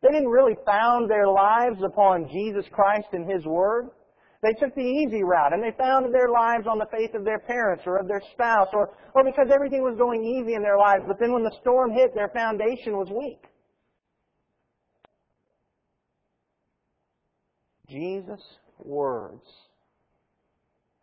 They 0.03 0.09
didn't 0.09 0.29
really 0.29 0.57
found 0.65 1.09
their 1.09 1.27
lives 1.27 1.81
upon 1.81 2.27
Jesus 2.29 2.65
Christ 2.71 3.07
and 3.13 3.29
His 3.29 3.45
Word. 3.45 3.89
They 4.41 4.51
took 4.51 4.75
the 4.75 4.81
easy 4.81 5.23
route 5.23 5.53
and 5.53 5.63
they 5.63 5.71
founded 5.77 6.13
their 6.13 6.29
lives 6.29 6.67
on 6.67 6.77
the 6.77 6.87
faith 6.91 7.15
of 7.15 7.23
their 7.23 7.39
parents 7.39 7.83
or 7.85 7.97
of 7.97 8.09
their 8.09 8.21
spouse 8.33 8.67
or, 8.73 8.89
or 9.15 9.23
because 9.23 9.47
everything 9.49 9.81
was 9.81 9.97
going 9.97 10.25
easy 10.25 10.55
in 10.55 10.61
their 10.61 10.77
lives. 10.77 11.05
But 11.07 11.17
then 11.19 11.31
when 11.31 11.43
the 11.43 11.55
storm 11.61 11.91
hit, 11.91 12.13
their 12.13 12.27
foundation 12.27 12.97
was 12.97 13.07
weak. 13.09 13.45
Jesus' 17.87 18.43
words 18.79 19.45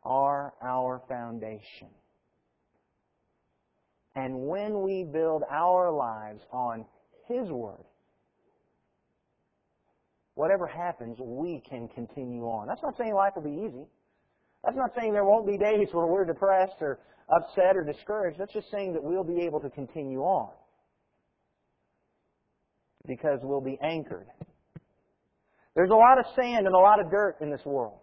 are 0.03 0.53
our 0.63 1.01
foundation. 1.09 1.89
And 4.15 4.47
when 4.47 4.83
we 4.83 5.05
build 5.05 5.45
our 5.51 5.91
lives 5.91 6.43
on 6.53 6.85
His 7.27 7.49
Word, 7.49 7.85
whatever 10.41 10.67
happens, 10.67 11.19
we 11.21 11.63
can 11.69 11.87
continue 11.89 12.45
on. 12.45 12.67
That's 12.67 12.83
not 12.83 12.97
saying 12.97 13.13
life 13.13 13.35
will 13.37 13.43
be 13.43 13.63
easy. 13.69 13.85
That's 14.65 14.77
not 14.77 14.91
saying 14.99 15.13
there 15.13 15.27
won't 15.27 15.47
be 15.47 15.59
days 15.59 15.89
where 15.93 16.07
we're 16.07 16.25
depressed 16.25 16.81
or 16.81 16.99
upset 17.29 17.77
or 17.77 17.85
discouraged. 17.85 18.41
That's 18.41 18.53
just 18.55 18.71
saying 18.71 18.95
that 18.95 19.03
we'll 19.03 19.23
be 19.23 19.43
able 19.45 19.61
to 19.61 19.69
continue 19.69 20.21
on. 20.21 20.51
Because 23.07 23.41
we'll 23.43 23.61
be 23.61 23.79
anchored. 23.83 24.29
There's 25.75 25.91
a 25.91 25.95
lot 25.95 26.19
of 26.19 26.25
sand 26.35 26.67
and 26.67 26.75
a 26.75 26.79
lot 26.79 27.01
of 27.01 27.11
dirt 27.11 27.37
in 27.43 27.51
this 27.51 27.65
world. 27.67 27.99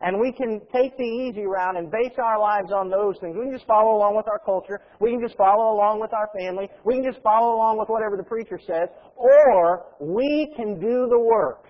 And 0.00 0.20
we 0.20 0.32
can 0.32 0.60
take 0.72 0.96
the 0.96 1.02
easy 1.02 1.44
route 1.44 1.76
and 1.76 1.90
base 1.90 2.16
our 2.22 2.38
lives 2.38 2.70
on 2.70 2.88
those 2.88 3.16
things. 3.20 3.34
We 3.36 3.46
can 3.46 3.52
just 3.52 3.66
follow 3.66 3.96
along 3.96 4.16
with 4.16 4.28
our 4.28 4.38
culture. 4.38 4.80
We 5.00 5.10
can 5.10 5.20
just 5.20 5.36
follow 5.36 5.74
along 5.74 6.00
with 6.00 6.12
our 6.12 6.30
family. 6.38 6.68
We 6.84 6.94
can 6.94 7.04
just 7.04 7.22
follow 7.22 7.56
along 7.56 7.78
with 7.78 7.88
whatever 7.88 8.16
the 8.16 8.22
preacher 8.22 8.60
says. 8.64 8.88
Or 9.16 9.86
we 10.00 10.52
can 10.54 10.78
do 10.78 11.08
the 11.10 11.18
work. 11.18 11.64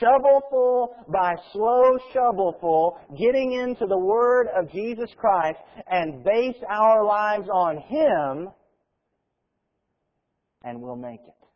Shovelful 0.00 0.94
by 1.12 1.34
slow 1.52 1.98
shovelful, 2.14 2.98
getting 3.18 3.52
into 3.52 3.84
the 3.86 3.98
Word 3.98 4.46
of 4.56 4.72
Jesus 4.72 5.10
Christ 5.18 5.58
and 5.86 6.24
base 6.24 6.56
our 6.70 7.04
lives 7.04 7.46
on 7.52 7.76
Him, 7.76 8.48
and 10.64 10.80
we'll 10.80 10.96
make 10.96 11.20
it. 11.20 11.46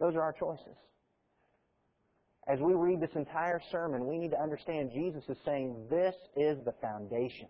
Those 0.00 0.16
are 0.16 0.22
our 0.22 0.32
choices 0.32 0.74
as 2.46 2.60
we 2.60 2.74
read 2.74 3.00
this 3.00 3.14
entire 3.14 3.60
sermon, 3.70 4.06
we 4.06 4.18
need 4.18 4.30
to 4.32 4.40
understand 4.40 4.90
Jesus 4.92 5.22
is 5.28 5.36
saying 5.44 5.86
this 5.88 6.14
is 6.36 6.58
the 6.64 6.74
foundation. 6.82 7.48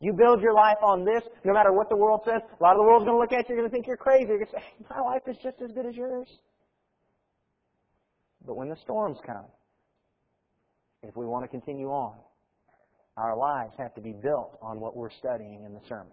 You 0.00 0.12
build 0.12 0.42
your 0.42 0.54
life 0.54 0.78
on 0.82 1.04
this, 1.04 1.22
no 1.44 1.52
matter 1.52 1.72
what 1.72 1.88
the 1.88 1.96
world 1.96 2.22
says. 2.24 2.42
A 2.42 2.62
lot 2.62 2.72
of 2.72 2.78
the 2.78 2.82
world's 2.82 3.04
going 3.06 3.16
to 3.16 3.20
look 3.20 3.32
at 3.32 3.48
you, 3.48 3.54
you're 3.54 3.62
going 3.62 3.70
to 3.70 3.74
think 3.74 3.86
you're 3.86 3.96
crazy. 3.96 4.26
You're 4.26 4.38
going 4.38 4.50
to 4.50 4.52
say, 4.52 4.64
my 4.90 5.00
life 5.00 5.22
is 5.26 5.36
just 5.42 5.62
as 5.62 5.70
good 5.70 5.86
as 5.86 5.94
yours. 5.94 6.28
But 8.44 8.56
when 8.56 8.68
the 8.68 8.76
storms 8.82 9.18
come, 9.24 9.46
if 11.02 11.16
we 11.16 11.24
want 11.24 11.44
to 11.44 11.48
continue 11.48 11.88
on, 11.88 12.16
our 13.16 13.36
lives 13.36 13.72
have 13.78 13.94
to 13.94 14.00
be 14.00 14.12
built 14.12 14.58
on 14.60 14.80
what 14.80 14.96
we're 14.96 15.10
studying 15.10 15.64
in 15.64 15.72
the 15.72 15.80
sermon. 15.88 16.12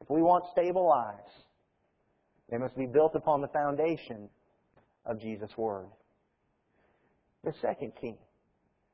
If 0.00 0.08
we 0.08 0.22
want 0.22 0.44
stable 0.52 0.86
lives, 0.86 1.32
they 2.48 2.56
must 2.56 2.76
be 2.76 2.86
built 2.86 3.16
upon 3.16 3.40
the 3.40 3.48
foundation 3.48 4.28
of 5.08 5.20
Jesus' 5.20 5.50
Word. 5.56 5.86
The 7.44 7.52
second 7.62 7.92
key, 8.00 8.16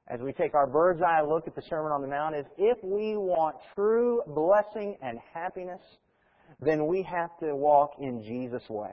as 0.08 0.20
we 0.20 0.32
take 0.32 0.54
our 0.54 0.66
bird's 0.66 1.02
eye 1.02 1.22
look 1.22 1.46
at 1.46 1.54
the 1.54 1.62
Sermon 1.68 1.92
on 1.92 2.02
the 2.02 2.08
Mount, 2.08 2.36
is 2.36 2.46
if 2.56 2.78
we 2.82 3.16
want 3.16 3.56
true 3.74 4.22
blessing 4.26 4.96
and 5.02 5.18
happiness, 5.32 5.80
then 6.60 6.86
we 6.86 7.02
have 7.02 7.30
to 7.40 7.56
walk 7.56 7.92
in 8.00 8.22
Jesus' 8.22 8.68
way. 8.68 8.92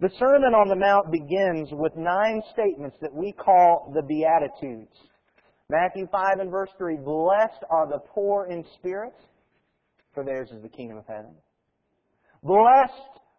The 0.00 0.10
Sermon 0.18 0.54
on 0.54 0.68
the 0.68 0.76
Mount 0.76 1.12
begins 1.12 1.68
with 1.72 1.92
nine 1.94 2.42
statements 2.52 2.96
that 3.02 3.12
we 3.12 3.32
call 3.32 3.92
the 3.94 4.02
Beatitudes. 4.02 4.96
Matthew 5.68 6.08
5 6.10 6.38
and 6.40 6.50
verse 6.50 6.70
3 6.78 6.96
Blessed 6.96 7.62
are 7.68 7.86
the 7.86 7.98
poor 7.98 8.46
in 8.46 8.64
spirit, 8.78 9.14
for 10.14 10.24
theirs 10.24 10.48
is 10.52 10.62
the 10.62 10.70
kingdom 10.70 10.96
of 10.96 11.06
heaven. 11.06 11.34
Blessed 12.42 13.19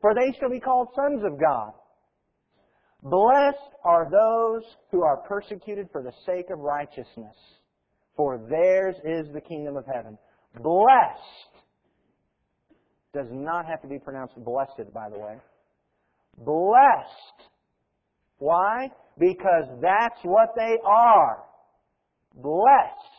for 0.00 0.14
they 0.14 0.36
shall 0.38 0.50
be 0.50 0.60
called 0.60 0.88
sons 0.94 1.22
of 1.24 1.40
God. 1.40 1.72
Blessed 3.02 3.74
are 3.84 4.10
those 4.10 4.62
who 4.90 5.02
are 5.02 5.18
persecuted 5.28 5.88
for 5.92 6.02
the 6.02 6.12
sake 6.26 6.46
of 6.50 6.58
righteousness, 6.58 7.36
for 8.16 8.38
theirs 8.50 8.96
is 9.04 9.32
the 9.32 9.40
kingdom 9.40 9.76
of 9.76 9.84
heaven. 9.86 10.18
Blessed 10.60 11.64
does 13.14 13.28
not 13.30 13.66
have 13.66 13.80
to 13.82 13.88
be 13.88 13.98
pronounced 13.98 14.34
blessed, 14.36 14.92
by 14.92 15.08
the 15.08 15.18
way. 15.18 15.36
Blessed. 16.38 17.50
Why? 18.38 18.90
Because 19.18 19.64
that's 19.80 20.20
what 20.22 20.50
they 20.56 20.76
are. 20.84 21.44
Blessed. 22.34 23.17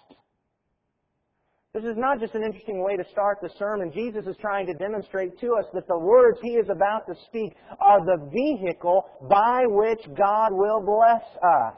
This 1.74 1.84
is 1.84 1.98
not 1.98 2.20
just 2.20 2.34
an 2.34 2.44
interesting 2.44 2.84
way 2.84 2.98
to 2.98 3.04
start 3.12 3.38
the 3.42 3.50
sermon. 3.60 3.92
Jesus 3.94 4.26
is 4.26 4.36
trying 4.42 4.66
to 4.66 4.74
demonstrate 4.74 5.40
to 5.40 5.54
us 5.54 5.66
that 5.74 5.88
the 5.88 6.00
words 6.00 6.40
he 6.42 6.54
is 6.54 6.68
about 6.68 7.06
to 7.06 7.14
speak 7.28 7.54
are 7.80 8.04
the 8.04 8.28
vehicle 8.34 9.06
by 9.30 9.62
which 9.68 10.02
God 10.18 10.50
will 10.52 10.82
bless 10.82 11.22
us. 11.44 11.78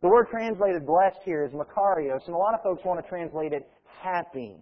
The 0.00 0.08
word 0.08 0.28
translated 0.30 0.86
blessed 0.86 1.18
here 1.24 1.44
is 1.44 1.52
makarios, 1.52 2.24
and 2.26 2.34
a 2.34 2.38
lot 2.38 2.54
of 2.54 2.62
folks 2.62 2.82
want 2.84 3.02
to 3.02 3.08
translate 3.08 3.52
it 3.52 3.68
happy, 4.00 4.56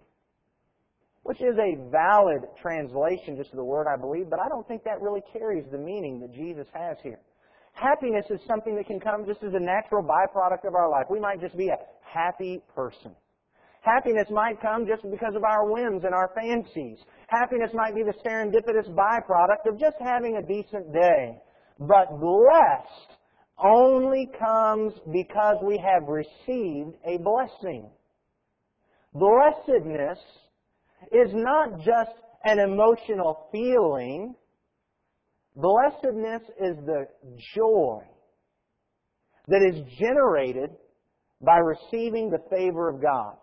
which 1.23 1.39
is 1.39 1.55
a 1.57 1.89
valid 1.89 2.41
translation 2.61 3.37
just 3.37 3.51
of 3.51 3.57
the 3.57 3.63
word, 3.63 3.87
I 3.87 3.95
believe, 3.95 4.29
but 4.29 4.39
I 4.39 4.49
don't 4.49 4.67
think 4.67 4.83
that 4.83 5.01
really 5.01 5.21
carries 5.31 5.63
the 5.71 5.77
meaning 5.77 6.19
that 6.19 6.33
Jesus 6.33 6.67
has 6.73 6.97
here. 7.01 7.19
Happiness 7.73 8.25
is 8.29 8.39
something 8.45 8.75
that 8.75 8.87
can 8.87 8.99
come 8.99 9.25
just 9.25 9.41
as 9.41 9.53
a 9.53 9.59
natural 9.59 10.03
byproduct 10.03 10.67
of 10.67 10.75
our 10.75 10.89
life. 10.89 11.05
We 11.09 11.19
might 11.19 11.39
just 11.39 11.57
be 11.57 11.69
a 11.69 11.77
happy 12.01 12.61
person. 12.75 13.15
Happiness 13.83 14.27
might 14.31 14.61
come 14.61 14.87
just 14.87 15.03
because 15.11 15.35
of 15.35 15.43
our 15.43 15.69
whims 15.69 16.05
and 16.05 16.15
our 16.15 16.31
fancies. 16.33 16.99
Happiness 17.27 17.69
might 17.73 17.93
be 17.93 18.01
the 18.03 18.13
serendipitous 18.25 18.89
byproduct 18.95 19.67
of 19.67 19.77
just 19.77 19.97
having 19.99 20.37
a 20.37 20.41
decent 20.41 20.93
day. 20.93 21.37
But 21.79 22.07
blessed 22.21 23.19
only 23.61 24.29
comes 24.39 24.93
because 25.11 25.57
we 25.61 25.77
have 25.77 26.07
received 26.07 26.95
a 27.05 27.17
blessing. 27.17 27.89
Blessedness 29.13 30.19
is 31.11 31.33
not 31.33 31.77
just 31.79 32.11
an 32.45 32.59
emotional 32.59 33.49
feeling. 33.51 34.33
Blessedness 35.57 36.41
is 36.61 36.77
the 36.85 37.05
joy 37.53 37.99
that 39.49 39.61
is 39.61 39.83
generated 39.99 40.69
by 41.41 41.57
receiving 41.57 42.29
the 42.29 42.39
favor 42.49 42.87
of 42.87 43.01
God. 43.01 43.35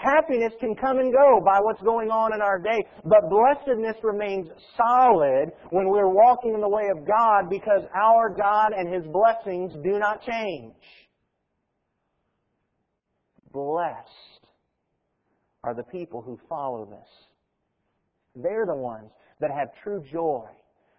Happiness 0.00 0.52
can 0.60 0.74
come 0.76 0.98
and 0.98 1.12
go 1.12 1.42
by 1.44 1.58
what's 1.60 1.82
going 1.82 2.08
on 2.08 2.32
in 2.32 2.40
our 2.40 2.58
day, 2.58 2.82
but 3.04 3.28
blessedness 3.28 3.96
remains 4.02 4.48
solid 4.74 5.52
when 5.70 5.88
we're 5.88 6.08
walking 6.08 6.54
in 6.54 6.60
the 6.62 6.68
way 6.68 6.88
of 6.90 7.06
God 7.06 7.50
because 7.50 7.82
our 7.94 8.30
God 8.30 8.72
and 8.74 8.92
His 8.92 9.04
blessings 9.12 9.72
do 9.84 9.98
not 9.98 10.22
change. 10.22 10.72
Blessed 13.52 14.46
are 15.64 15.74
the 15.74 15.84
people 15.84 16.22
who 16.22 16.38
follow 16.48 16.86
this. 16.86 17.08
They're 18.34 18.66
the 18.66 18.76
ones 18.76 19.10
that 19.40 19.50
have 19.50 19.68
true 19.82 20.02
joy 20.10 20.46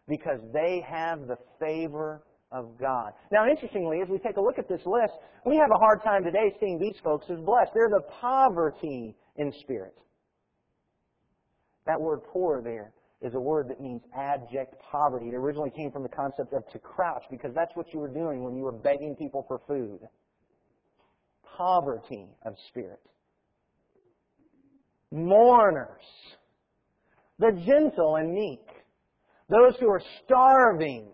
because 0.07 0.41
they 0.53 0.85
have 0.87 1.21
the 1.21 1.37
favor 1.59 2.21
of 2.51 2.77
God. 2.79 3.13
Now, 3.31 3.47
interestingly, 3.49 4.01
as 4.01 4.09
we 4.09 4.17
take 4.19 4.37
a 4.37 4.41
look 4.41 4.59
at 4.59 4.67
this 4.67 4.81
list, 4.85 5.13
we 5.45 5.55
have 5.55 5.69
a 5.73 5.79
hard 5.79 6.03
time 6.03 6.23
today 6.23 6.55
seeing 6.59 6.79
these 6.79 6.99
folks 7.03 7.25
as 7.29 7.39
blessed. 7.39 7.71
They're 7.73 7.89
the 7.89 8.03
poverty 8.19 9.15
in 9.37 9.53
spirit. 9.61 9.95
That 11.87 11.99
word 11.99 12.19
poor 12.31 12.61
there 12.61 12.93
is 13.21 13.33
a 13.35 13.39
word 13.39 13.69
that 13.69 13.79
means 13.79 14.01
abject 14.17 14.75
poverty. 14.91 15.27
It 15.27 15.35
originally 15.35 15.69
came 15.69 15.91
from 15.91 16.03
the 16.03 16.09
concept 16.09 16.53
of 16.53 16.67
to 16.71 16.79
crouch 16.79 17.23
because 17.29 17.51
that's 17.55 17.71
what 17.75 17.93
you 17.93 17.99
were 17.99 18.07
doing 18.13 18.43
when 18.43 18.55
you 18.55 18.63
were 18.63 18.71
begging 18.71 19.15
people 19.15 19.45
for 19.47 19.61
food. 19.67 19.99
Poverty 21.57 22.27
of 22.45 22.55
spirit. 22.69 22.99
Mourners. 25.11 26.03
The 27.39 27.51
gentle 27.65 28.15
and 28.17 28.33
meek. 28.33 28.65
those 29.49 29.75
who 29.79 29.89
are 29.89 30.01
starving, 30.23 31.07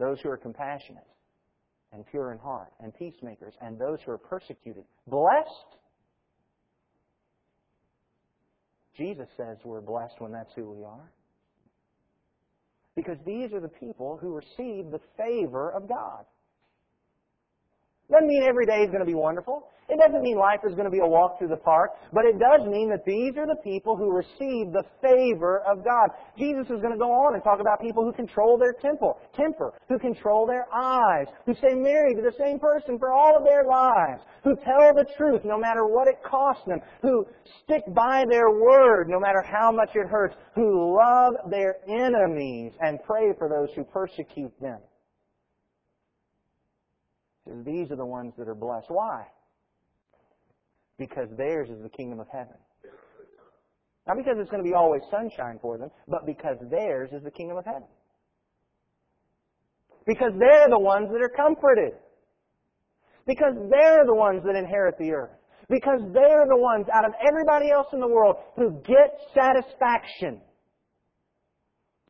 those 0.00 0.18
who 0.22 0.30
are 0.30 0.36
compassionate 0.36 1.06
and 1.92 2.04
pure 2.06 2.32
in 2.32 2.38
heart, 2.38 2.72
and 2.80 2.94
peacemakers, 2.94 3.52
and 3.60 3.78
those 3.78 3.98
who 4.04 4.12
are 4.12 4.18
persecuted. 4.18 4.84
Blessed. 5.08 5.76
Jesus 8.96 9.26
says 9.36 9.56
we're 9.64 9.80
blessed 9.80 10.14
when 10.18 10.30
that's 10.32 10.52
who 10.54 10.70
we 10.70 10.84
are. 10.84 11.12
Because 12.94 13.18
these 13.26 13.52
are 13.52 13.60
the 13.60 13.68
people 13.68 14.18
who 14.20 14.34
receive 14.34 14.90
the 14.90 15.00
favor 15.16 15.70
of 15.72 15.88
God. 15.88 16.24
Doesn't 18.10 18.26
mean 18.26 18.42
every 18.42 18.66
day 18.66 18.82
is 18.82 18.90
going 18.90 19.00
to 19.00 19.06
be 19.06 19.14
wonderful. 19.14 19.68
It 19.90 19.98
doesn't 19.98 20.22
mean 20.22 20.38
life 20.38 20.60
is 20.64 20.74
going 20.74 20.84
to 20.84 20.90
be 20.90 21.00
a 21.00 21.06
walk 21.06 21.38
through 21.38 21.48
the 21.48 21.56
park, 21.56 21.90
but 22.12 22.24
it 22.24 22.38
does 22.38 22.66
mean 22.66 22.88
that 22.90 23.04
these 23.04 23.36
are 23.36 23.46
the 23.46 23.58
people 23.62 23.96
who 23.96 24.14
receive 24.14 24.70
the 24.70 24.84
favor 25.02 25.62
of 25.66 25.84
God. 25.84 26.10
Jesus 26.38 26.70
is 26.70 26.80
going 26.80 26.92
to 26.92 26.98
go 26.98 27.10
on 27.10 27.34
and 27.34 27.42
talk 27.42 27.58
about 27.60 27.80
people 27.80 28.04
who 28.04 28.12
control 28.12 28.56
their 28.56 28.72
temple, 28.72 29.18
temper, 29.34 29.74
who 29.88 29.98
control 29.98 30.46
their 30.46 30.66
eyes, 30.72 31.26
who 31.44 31.54
stay 31.54 31.74
married 31.74 32.16
to 32.16 32.22
the 32.22 32.36
same 32.38 32.60
person 32.60 32.98
for 33.00 33.12
all 33.12 33.36
of 33.36 33.42
their 33.42 33.64
lives, 33.64 34.22
who 34.44 34.54
tell 34.62 34.94
the 34.94 35.06
truth 35.16 35.42
no 35.44 35.58
matter 35.58 35.84
what 35.84 36.06
it 36.06 36.22
costs 36.22 36.62
them, 36.66 36.78
who 37.02 37.26
stick 37.64 37.82
by 37.88 38.24
their 38.30 38.50
word 38.50 39.08
no 39.08 39.18
matter 39.18 39.42
how 39.42 39.72
much 39.72 39.90
it 39.94 40.06
hurts, 40.06 40.36
who 40.54 40.96
love 40.96 41.34
their 41.50 41.76
enemies 41.88 42.72
and 42.80 43.02
pray 43.04 43.32
for 43.38 43.48
those 43.48 43.74
who 43.74 43.82
persecute 43.82 44.52
them. 44.60 44.78
These 47.46 47.90
are 47.90 47.96
the 47.96 48.06
ones 48.06 48.34
that 48.38 48.48
are 48.48 48.54
blessed. 48.54 48.86
Why? 48.88 49.24
Because 50.98 51.28
theirs 51.36 51.68
is 51.70 51.82
the 51.82 51.88
kingdom 51.88 52.20
of 52.20 52.26
heaven. 52.30 52.56
Not 54.06 54.16
because 54.16 54.36
it's 54.38 54.50
going 54.50 54.62
to 54.62 54.68
be 54.68 54.74
always 54.74 55.02
sunshine 55.10 55.58
for 55.60 55.78
them, 55.78 55.90
but 56.08 56.26
because 56.26 56.56
theirs 56.70 57.10
is 57.12 57.22
the 57.22 57.30
kingdom 57.30 57.56
of 57.56 57.64
heaven. 57.64 57.88
Because 60.06 60.32
they're 60.38 60.68
the 60.68 60.78
ones 60.78 61.08
that 61.12 61.22
are 61.22 61.32
comforted. 61.36 61.92
Because 63.26 63.54
they're 63.70 64.04
the 64.06 64.14
ones 64.14 64.42
that 64.44 64.56
inherit 64.56 64.96
the 64.98 65.12
earth. 65.12 65.30
Because 65.68 66.00
they're 66.12 66.46
the 66.48 66.56
ones 66.56 66.86
out 66.92 67.04
of 67.04 67.12
everybody 67.26 67.70
else 67.70 67.86
in 67.92 68.00
the 68.00 68.08
world 68.08 68.36
who 68.56 68.82
get 68.82 69.16
satisfaction 69.34 70.40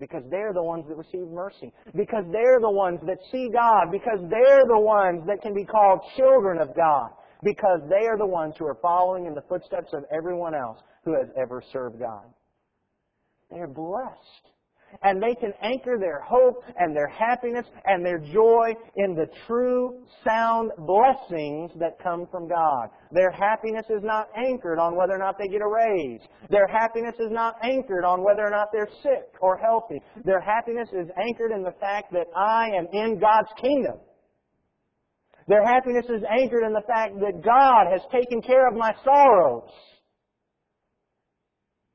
because 0.00 0.22
they're 0.30 0.52
the 0.52 0.62
ones 0.62 0.86
that 0.88 0.96
receive 0.96 1.28
mercy, 1.28 1.72
because 1.94 2.24
they're 2.32 2.58
the 2.58 2.70
ones 2.70 2.98
that 3.06 3.18
see 3.30 3.50
God, 3.52 3.92
because 3.92 4.18
they're 4.30 4.64
the 4.66 4.80
ones 4.80 5.22
that 5.26 5.42
can 5.42 5.54
be 5.54 5.64
called 5.64 6.00
children 6.16 6.58
of 6.58 6.74
God, 6.74 7.10
because 7.44 7.80
they 7.88 8.06
are 8.06 8.18
the 8.18 8.26
ones 8.26 8.54
who 8.58 8.66
are 8.66 8.78
following 8.80 9.26
in 9.26 9.34
the 9.34 9.42
footsteps 9.48 9.92
of 9.92 10.04
everyone 10.10 10.54
else 10.54 10.78
who 11.04 11.12
has 11.14 11.28
ever 11.40 11.62
served 11.72 12.00
God. 12.00 12.24
They're 13.50 13.68
blessed 13.68 14.50
and 15.02 15.22
they 15.22 15.34
can 15.34 15.52
anchor 15.62 15.98
their 15.98 16.20
hope 16.20 16.62
and 16.76 16.94
their 16.94 17.08
happiness 17.08 17.66
and 17.84 18.04
their 18.04 18.18
joy 18.18 18.72
in 18.96 19.14
the 19.14 19.26
true, 19.46 20.02
sound 20.26 20.70
blessings 20.78 21.70
that 21.78 21.98
come 22.02 22.26
from 22.30 22.48
God. 22.48 22.88
Their 23.12 23.30
happiness 23.30 23.86
is 23.90 24.02
not 24.02 24.28
anchored 24.36 24.78
on 24.78 24.96
whether 24.96 25.14
or 25.14 25.18
not 25.18 25.36
they 25.38 25.48
get 25.48 25.62
a 25.62 25.68
raise. 25.68 26.20
Their 26.50 26.66
happiness 26.66 27.14
is 27.18 27.30
not 27.30 27.56
anchored 27.62 28.04
on 28.04 28.22
whether 28.22 28.42
or 28.42 28.50
not 28.50 28.68
they're 28.72 28.90
sick 29.02 29.34
or 29.40 29.56
healthy. 29.56 30.00
Their 30.24 30.40
happiness 30.40 30.88
is 30.92 31.08
anchored 31.16 31.52
in 31.52 31.62
the 31.62 31.74
fact 31.80 32.12
that 32.12 32.26
I 32.36 32.70
am 32.76 32.86
in 32.92 33.18
God's 33.18 33.50
kingdom. 33.60 33.98
Their 35.48 35.66
happiness 35.66 36.06
is 36.08 36.22
anchored 36.30 36.64
in 36.64 36.72
the 36.72 36.84
fact 36.86 37.14
that 37.20 37.42
God 37.42 37.86
has 37.90 38.02
taken 38.12 38.40
care 38.40 38.68
of 38.68 38.74
my 38.76 38.92
sorrows. 39.04 39.70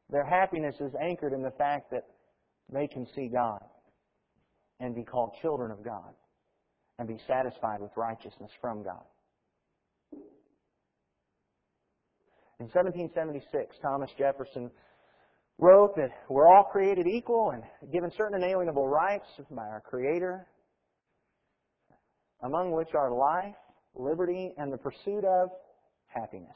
Their 0.10 0.26
happiness 0.26 0.76
is 0.80 0.92
anchored 1.02 1.34
in 1.34 1.42
the 1.42 1.52
fact 1.58 1.92
that 1.92 2.04
they 2.72 2.88
can 2.88 3.06
see 3.16 3.28
God 3.28 3.62
and 4.80 4.96
be 4.96 5.04
called 5.04 5.32
children 5.42 5.72
of 5.72 5.84
God 5.84 6.14
and 7.00 7.08
be 7.08 7.18
satisfied 7.28 7.82
with 7.82 7.92
righteousness 7.96 8.52
from 8.62 8.84
God. 8.84 9.04
In 12.60 12.68
1776, 12.68 13.76
Thomas 13.82 14.10
Jefferson 14.18 14.72
wrote 15.60 15.96
that 15.96 16.10
we're 16.30 16.48
all 16.48 16.64
created 16.64 17.06
equal 17.06 17.52
and 17.52 17.64
given 17.92 18.12
certain 18.18 18.42
inalienable 18.42 18.88
rights 18.88 19.28
by 19.52 19.64
our 19.64 19.82
Creator, 19.82 20.48
among 22.44 22.72
which 22.72 22.90
are 22.96 23.14
life, 23.14 23.56
liberty, 23.94 24.54
and 24.58 24.72
the 24.72 24.78
pursuit 24.78 25.26
of 25.26 25.50
happiness. 26.08 26.56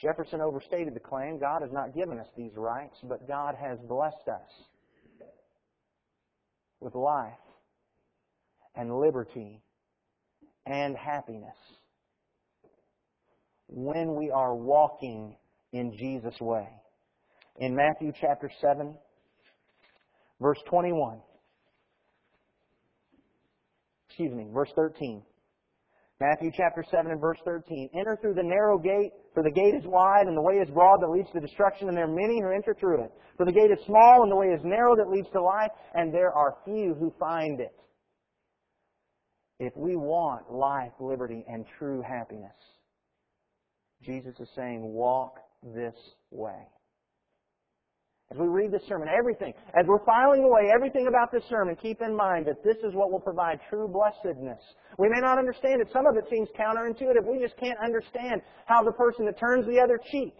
Jefferson 0.00 0.40
overstated 0.40 0.94
the 0.94 1.00
claim. 1.00 1.38
God 1.38 1.62
has 1.62 1.72
not 1.72 1.94
given 1.94 2.18
us 2.18 2.28
these 2.36 2.52
rights, 2.56 2.96
but 3.04 3.28
God 3.28 3.54
has 3.60 3.78
blessed 3.86 4.28
us 4.28 4.50
with 6.80 6.94
life 6.94 7.32
and 8.74 8.98
liberty 8.98 9.60
and 10.66 10.96
happiness 10.96 11.56
when 13.68 14.14
we 14.14 14.30
are 14.30 14.54
walking 14.54 15.36
in 15.72 15.92
Jesus' 15.96 16.40
way. 16.40 16.68
In 17.58 17.74
Matthew 17.74 18.12
chapter 18.18 18.50
7, 18.60 18.96
verse 20.40 20.58
21, 20.68 21.20
excuse 24.08 24.32
me, 24.32 24.46
verse 24.52 24.70
13. 24.74 25.22
Matthew 26.20 26.50
chapter 26.54 26.84
7 26.90 27.10
and 27.10 27.20
verse 27.20 27.38
13. 27.46 27.90
Enter 27.94 28.18
through 28.20 28.34
the 28.34 28.42
narrow 28.42 28.78
gate, 28.78 29.12
for 29.32 29.42
the 29.42 29.50
gate 29.50 29.74
is 29.74 29.84
wide 29.86 30.26
and 30.26 30.36
the 30.36 30.42
way 30.42 30.56
is 30.56 30.68
broad 30.68 31.00
that 31.00 31.08
leads 31.08 31.30
to 31.32 31.40
destruction, 31.40 31.88
and 31.88 31.96
there 31.96 32.04
are 32.04 32.14
many 32.14 32.40
who 32.40 32.52
enter 32.52 32.74
through 32.78 33.04
it. 33.04 33.12
For 33.38 33.46
the 33.46 33.52
gate 33.52 33.70
is 33.70 33.78
small 33.86 34.22
and 34.22 34.30
the 34.30 34.36
way 34.36 34.48
is 34.48 34.60
narrow 34.62 34.94
that 34.96 35.08
leads 35.08 35.30
to 35.30 35.40
life, 35.40 35.70
and 35.94 36.12
there 36.12 36.30
are 36.30 36.58
few 36.66 36.94
who 36.94 37.10
find 37.18 37.60
it. 37.60 37.74
If 39.58 39.74
we 39.76 39.96
want 39.96 40.52
life, 40.52 40.92
liberty, 41.00 41.42
and 41.48 41.64
true 41.78 42.02
happiness, 42.02 42.52
Jesus 44.02 44.34
is 44.40 44.48
saying, 44.54 44.82
walk 44.82 45.38
this 45.62 45.96
way. 46.30 46.66
As 48.32 48.38
we 48.38 48.46
read 48.46 48.70
this 48.70 48.86
sermon, 48.86 49.08
everything, 49.08 49.52
as 49.74 49.86
we're 49.88 50.04
filing 50.04 50.44
away 50.44 50.70
everything 50.72 51.08
about 51.08 51.32
this 51.32 51.42
sermon, 51.50 51.74
keep 51.74 52.00
in 52.00 52.14
mind 52.14 52.46
that 52.46 52.62
this 52.62 52.76
is 52.76 52.94
what 52.94 53.10
will 53.10 53.18
provide 53.18 53.58
true 53.68 53.88
blessedness. 53.88 54.60
We 54.98 55.08
may 55.08 55.20
not 55.20 55.38
understand 55.38 55.80
it. 55.80 55.88
Some 55.92 56.06
of 56.06 56.16
it 56.16 56.24
seems 56.30 56.48
counterintuitive. 56.56 57.26
We 57.26 57.42
just 57.42 57.58
can't 57.58 57.78
understand 57.82 58.40
how 58.66 58.84
the 58.84 58.92
person 58.92 59.26
that 59.26 59.36
turns 59.38 59.66
the 59.66 59.80
other 59.80 59.98
cheek 60.12 60.34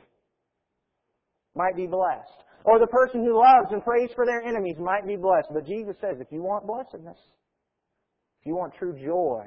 might 1.56 1.74
be 1.74 1.88
blessed. 1.88 2.44
Or 2.64 2.78
the 2.78 2.86
person 2.86 3.24
who 3.24 3.36
loves 3.36 3.72
and 3.72 3.82
prays 3.82 4.10
for 4.14 4.24
their 4.24 4.42
enemies 4.42 4.76
might 4.78 5.04
be 5.04 5.16
blessed. 5.16 5.48
But 5.52 5.66
Jesus 5.66 5.96
says, 6.00 6.18
if 6.20 6.28
you 6.30 6.42
want 6.42 6.68
blessedness, 6.68 7.18
if 8.40 8.46
you 8.46 8.54
want 8.54 8.72
true 8.78 8.94
joy 9.04 9.46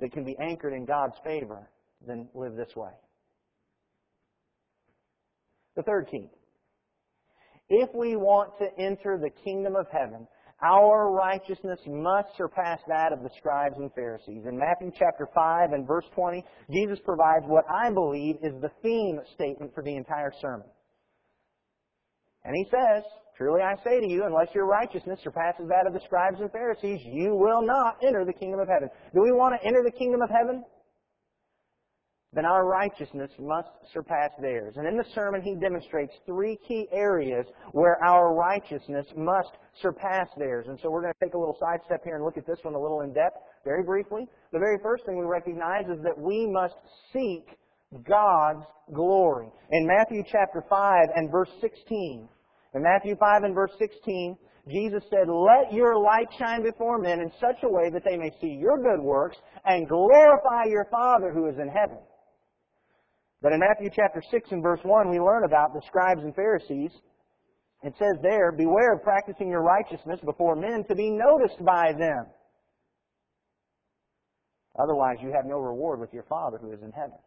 that 0.00 0.10
can 0.12 0.24
be 0.24 0.36
anchored 0.40 0.72
in 0.72 0.86
God's 0.86 1.16
favor, 1.22 1.68
then 2.06 2.28
live 2.32 2.54
this 2.56 2.74
way. 2.74 2.92
The 5.74 5.82
third 5.82 6.08
key. 6.10 6.30
If 7.68 7.90
we 7.94 8.16
want 8.16 8.52
to 8.58 8.66
enter 8.78 9.18
the 9.18 9.30
kingdom 9.44 9.74
of 9.74 9.86
heaven, 9.90 10.26
our 10.62 11.12
righteousness 11.12 11.80
must 11.86 12.28
surpass 12.36 12.80
that 12.88 13.12
of 13.12 13.22
the 13.22 13.30
scribes 13.36 13.76
and 13.78 13.92
Pharisees. 13.94 14.44
In 14.46 14.58
Matthew 14.58 14.90
chapter 14.98 15.28
5 15.34 15.72
and 15.72 15.86
verse 15.86 16.06
20, 16.14 16.42
Jesus 16.70 16.98
provides 17.04 17.44
what 17.46 17.64
I 17.70 17.90
believe 17.90 18.36
is 18.42 18.54
the 18.62 18.70
theme 18.82 19.20
statement 19.34 19.74
for 19.74 19.82
the 19.82 19.94
entire 19.94 20.32
sermon. 20.40 20.66
And 22.44 22.54
he 22.54 22.64
says, 22.70 23.02
Truly 23.36 23.60
I 23.60 23.74
say 23.84 24.00
to 24.00 24.08
you, 24.08 24.24
unless 24.24 24.48
your 24.54 24.64
righteousness 24.64 25.18
surpasses 25.22 25.68
that 25.68 25.86
of 25.86 25.92
the 25.92 26.00
scribes 26.06 26.40
and 26.40 26.50
Pharisees, 26.50 27.00
you 27.04 27.34
will 27.34 27.60
not 27.60 27.98
enter 28.02 28.24
the 28.24 28.32
kingdom 28.32 28.60
of 28.60 28.68
heaven. 28.68 28.88
Do 29.12 29.20
we 29.20 29.32
want 29.32 29.60
to 29.60 29.66
enter 29.66 29.82
the 29.84 29.90
kingdom 29.90 30.22
of 30.22 30.30
heaven? 30.30 30.64
Then 32.32 32.44
our 32.44 32.66
righteousness 32.66 33.30
must 33.38 33.68
surpass 33.92 34.30
theirs. 34.40 34.74
And 34.76 34.86
in 34.86 34.96
the 34.96 35.04
sermon, 35.14 35.42
he 35.42 35.54
demonstrates 35.54 36.12
three 36.26 36.58
key 36.68 36.86
areas 36.92 37.46
where 37.72 38.02
our 38.04 38.34
righteousness 38.34 39.06
must 39.16 39.50
surpass 39.80 40.28
theirs. 40.36 40.66
And 40.68 40.78
so 40.82 40.90
we're 40.90 41.02
going 41.02 41.14
to 41.18 41.24
take 41.24 41.34
a 41.34 41.38
little 41.38 41.56
sidestep 41.58 42.02
here 42.04 42.16
and 42.16 42.24
look 42.24 42.36
at 42.36 42.46
this 42.46 42.58
one 42.62 42.74
a 42.74 42.80
little 42.80 43.00
in 43.00 43.12
depth, 43.12 43.38
very 43.64 43.82
briefly. 43.82 44.26
The 44.52 44.58
very 44.58 44.78
first 44.82 45.06
thing 45.06 45.18
we 45.18 45.24
recognize 45.24 45.84
is 45.86 46.02
that 46.02 46.18
we 46.18 46.46
must 46.46 46.74
seek 47.12 47.46
God's 48.06 48.66
glory. 48.92 49.48
In 49.70 49.86
Matthew 49.86 50.22
chapter 50.30 50.62
5 50.68 51.08
and 51.14 51.30
verse 51.30 51.50
16, 51.60 52.28
in 52.74 52.82
Matthew 52.82 53.16
5 53.16 53.44
and 53.44 53.54
verse 53.54 53.72
16, 53.78 54.36
Jesus 54.68 55.02
said, 55.10 55.28
Let 55.28 55.72
your 55.72 55.98
light 55.98 56.28
shine 56.38 56.62
before 56.62 56.98
men 56.98 57.20
in 57.20 57.30
such 57.40 57.62
a 57.62 57.68
way 57.68 57.88
that 57.90 58.02
they 58.04 58.16
may 58.16 58.30
see 58.40 58.58
your 58.60 58.76
good 58.82 59.00
works 59.00 59.36
and 59.64 59.88
glorify 59.88 60.64
your 60.68 60.86
Father 60.90 61.32
who 61.32 61.46
is 61.46 61.56
in 61.58 61.68
heaven. 61.68 61.98
But 63.46 63.52
in 63.52 63.60
Matthew 63.60 63.90
chapter 63.94 64.20
6 64.28 64.50
and 64.50 64.60
verse 64.60 64.80
1, 64.82 65.08
we 65.08 65.20
learn 65.20 65.44
about 65.44 65.72
the 65.72 65.80
scribes 65.86 66.24
and 66.24 66.34
Pharisees. 66.34 66.90
It 67.84 67.94
says 67.96 68.16
there, 68.20 68.50
Beware 68.50 68.94
of 68.94 69.04
practicing 69.04 69.48
your 69.48 69.62
righteousness 69.62 70.18
before 70.24 70.56
men 70.56 70.82
to 70.88 70.96
be 70.96 71.10
noticed 71.10 71.64
by 71.64 71.92
them. 71.92 72.26
Otherwise, 74.76 75.18
you 75.22 75.30
have 75.30 75.46
no 75.46 75.60
reward 75.60 76.00
with 76.00 76.12
your 76.12 76.24
Father 76.24 76.58
who 76.58 76.72
is 76.72 76.82
in 76.82 76.90
heaven. 76.90 77.18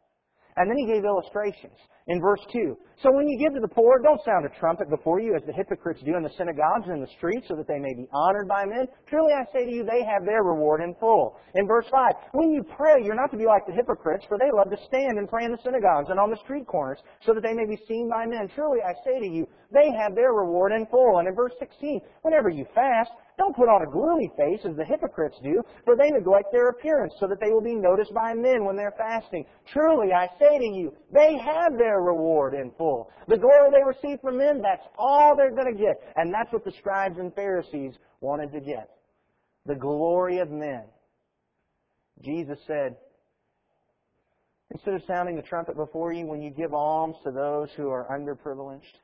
And 0.58 0.70
then 0.70 0.78
he 0.78 0.86
gave 0.86 1.06
illustrations 1.06 1.78
in 2.08 2.20
verse 2.20 2.42
2. 2.52 2.76
So 3.02 3.12
when 3.14 3.30
you 3.30 3.38
give 3.40 3.54
to 3.54 3.62
the 3.62 3.70
poor, 3.70 4.02
don't 4.02 4.20
sound 4.26 4.46
a 4.46 4.60
trumpet 4.60 4.90
before 4.90 5.22
you 5.22 5.36
as 5.36 5.44
the 5.46 5.54
hypocrites 5.54 6.02
do 6.04 6.18
in 6.18 6.24
the 6.24 6.34
synagogues 6.36 6.90
and 6.90 6.96
in 6.98 7.02
the 7.02 7.16
streets 7.16 7.48
so 7.48 7.56
that 7.56 7.68
they 7.68 7.80
may 7.80 7.94
be 7.94 8.10
honored 8.12 8.48
by 8.48 8.66
men. 8.66 8.88
Truly 9.08 9.32
I 9.32 9.46
say 9.54 9.64
to 9.64 9.72
you, 9.72 9.86
they 9.86 10.04
have 10.04 10.26
their 10.26 10.44
reward 10.44 10.82
in 10.82 10.96
full. 11.00 11.38
In 11.56 11.68
verse 11.68 11.86
5, 11.92 12.34
when 12.34 12.52
you 12.52 12.64
pray, 12.64 13.06
you're 13.06 13.16
not 13.16 13.32
to 13.32 13.38
be 13.38 13.46
like 13.46 13.66
the 13.68 13.78
hypocrites, 13.78 14.26
for 14.28 14.38
they 14.38 14.50
love 14.52 14.70
to 14.72 14.86
stand 14.90 15.18
and 15.18 15.30
pray 15.30 15.46
in 15.46 15.52
the 15.52 15.64
synagogues 15.64 16.10
and 16.10 16.20
on 16.20 16.30
the 16.30 16.42
street 16.44 16.66
corners 16.66 17.00
so 17.26 17.34
that 17.34 17.44
they 17.44 17.54
may 17.54 17.66
be 17.66 17.78
seen 17.88 18.10
by 18.10 18.26
men. 18.26 18.50
Truly 18.56 18.80
I 18.82 18.94
say 19.06 19.20
to 19.20 19.30
you, 19.30 19.48
they 19.72 19.94
have 19.94 20.16
their 20.16 20.34
reward 20.34 20.74
in 20.74 20.88
full. 20.88 21.20
And 21.20 21.28
in 21.28 21.36
verse 21.36 21.54
16, 21.60 22.02
whenever 22.24 22.50
you 22.50 22.66
fast, 22.74 23.12
don't 23.40 23.56
put 23.56 23.70
on 23.70 23.82
a 23.82 23.90
gloomy 23.90 24.30
face 24.36 24.60
as 24.70 24.76
the 24.76 24.84
hypocrites 24.84 25.38
do, 25.42 25.64
for 25.86 25.96
they 25.96 26.10
neglect 26.10 26.52
their 26.52 26.70
appearance 26.70 27.14
so 27.20 27.28
that 27.28 27.40
they 27.40 27.52
will 27.52 27.64
be 27.64 27.74
noticed 27.74 28.14
by 28.14 28.34
men 28.34 28.66
when 28.66 28.76
they're 28.76 28.94
fasting. 28.98 29.46
Truly, 29.72 30.12
I 30.12 30.28
say 30.38 30.60
to 30.60 30.66
you, 30.66 30.94
they 31.14 31.38
have 31.38 31.78
their 31.78 32.02
reward 32.02 32.54
in 32.54 32.72
full. 32.78 33.10
The 33.30 33.38
glory 33.38 33.72
they 33.72 33.84
receive 33.84 34.20
from 34.22 34.38
men, 34.38 34.62
that's 34.62 34.86
all 34.98 35.38
they're 35.38 35.56
going 35.56 35.74
to 35.74 35.80
get. 35.80 36.02
And 36.18 36.34
that's 36.34 36.52
what 36.52 36.66
the 36.66 36.74
scribes 36.80 37.18
and 37.18 37.34
Pharisees 37.34 37.94
wanted 38.20 38.52
to 38.52 38.60
get. 38.60 38.90
The 39.66 39.76
glory 39.76 40.40
of 40.40 40.52
men. 40.52 40.84
Jesus 42.22 42.60
said, 42.68 42.98
instead 44.72 44.96
of 44.96 45.02
sounding 45.08 45.38
the 45.38 45.42
trumpet 45.42 45.78
before 45.78 46.12
you 46.12 46.26
when 46.26 46.42
you 46.42 46.50
give 46.50 46.74
alms 46.74 47.16
to 47.24 47.32
those 47.32 47.70
who 47.78 47.90
are 47.90 48.06
underprivileged, 48.12 49.00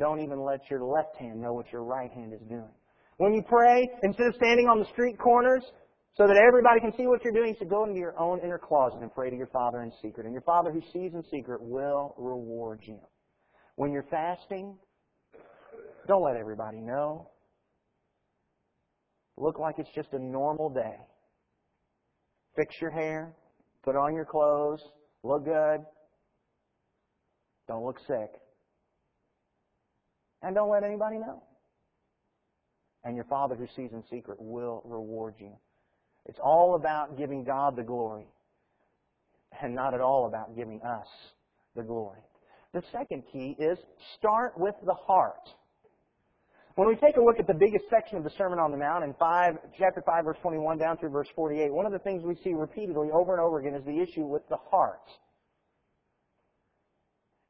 don't 0.00 0.20
even 0.20 0.40
let 0.42 0.68
your 0.68 0.82
left 0.82 1.16
hand 1.16 1.40
know 1.40 1.52
what 1.52 1.70
your 1.72 1.84
right 1.84 2.10
hand 2.10 2.32
is 2.32 2.40
doing. 2.48 2.74
When 3.18 3.34
you 3.34 3.42
pray, 3.42 3.88
instead 4.02 4.28
of 4.28 4.34
standing 4.36 4.66
on 4.66 4.78
the 4.78 4.86
street 4.86 5.18
corners 5.18 5.64
so 6.16 6.26
that 6.26 6.36
everybody 6.36 6.80
can 6.80 6.92
see 6.96 7.06
what 7.06 7.22
you're 7.22 7.32
doing, 7.32 7.50
you 7.50 7.56
should 7.58 7.68
go 7.68 7.84
into 7.84 7.98
your 7.98 8.18
own 8.18 8.40
inner 8.40 8.58
closet 8.58 9.00
and 9.02 9.12
pray 9.12 9.28
to 9.28 9.36
your 9.36 9.48
Father 9.48 9.82
in 9.82 9.92
secret. 10.00 10.24
And 10.24 10.32
your 10.32 10.42
Father 10.42 10.70
who 10.70 10.80
sees 10.92 11.14
in 11.14 11.22
secret 11.30 11.60
will 11.60 12.14
reward 12.16 12.80
you. 12.82 12.98
When 13.74 13.92
you're 13.92 14.06
fasting, 14.10 14.76
don't 16.06 16.22
let 16.22 16.36
everybody 16.36 16.80
know. 16.80 17.28
Look 19.36 19.58
like 19.58 19.76
it's 19.78 19.90
just 19.94 20.08
a 20.12 20.18
normal 20.18 20.70
day. 20.70 20.96
Fix 22.56 22.74
your 22.80 22.90
hair, 22.90 23.34
put 23.84 23.94
on 23.94 24.14
your 24.14 24.24
clothes, 24.24 24.80
look 25.22 25.44
good. 25.44 25.80
Don't 27.68 27.84
look 27.84 27.98
sick. 28.06 28.30
And 30.42 30.54
don't 30.54 30.70
let 30.70 30.82
anybody 30.82 31.18
know. 31.18 31.42
And 33.08 33.16
your 33.16 33.24
Father 33.24 33.54
who 33.54 33.66
sees 33.74 33.90
in 33.92 34.04
secret 34.10 34.36
will 34.38 34.82
reward 34.84 35.36
you. 35.38 35.56
It's 36.26 36.38
all 36.44 36.74
about 36.74 37.16
giving 37.16 37.42
God 37.42 37.74
the 37.74 37.82
glory 37.82 38.26
and 39.62 39.74
not 39.74 39.94
at 39.94 40.02
all 40.02 40.26
about 40.26 40.54
giving 40.54 40.82
us 40.82 41.06
the 41.74 41.82
glory. 41.82 42.20
The 42.74 42.82
second 42.92 43.22
key 43.32 43.56
is 43.58 43.78
start 44.18 44.58
with 44.58 44.74
the 44.84 44.92
heart. 44.92 45.48
When 46.74 46.86
we 46.86 46.96
take 46.96 47.16
a 47.16 47.22
look 47.22 47.38
at 47.38 47.46
the 47.46 47.54
biggest 47.54 47.86
section 47.88 48.18
of 48.18 48.24
the 48.24 48.30
Sermon 48.36 48.58
on 48.58 48.72
the 48.72 48.76
Mount 48.76 49.04
in 49.04 49.14
5, 49.14 49.54
chapter 49.78 50.02
5, 50.04 50.24
verse 50.26 50.36
21 50.42 50.76
down 50.76 50.98
through 50.98 51.08
verse 51.08 51.28
48, 51.34 51.72
one 51.72 51.86
of 51.86 51.92
the 51.92 51.98
things 52.00 52.22
we 52.24 52.36
see 52.44 52.52
repeatedly 52.52 53.08
over 53.10 53.32
and 53.32 53.40
over 53.40 53.58
again 53.58 53.74
is 53.74 53.86
the 53.86 53.98
issue 54.02 54.26
with 54.26 54.46
the 54.50 54.58
heart. 54.70 55.08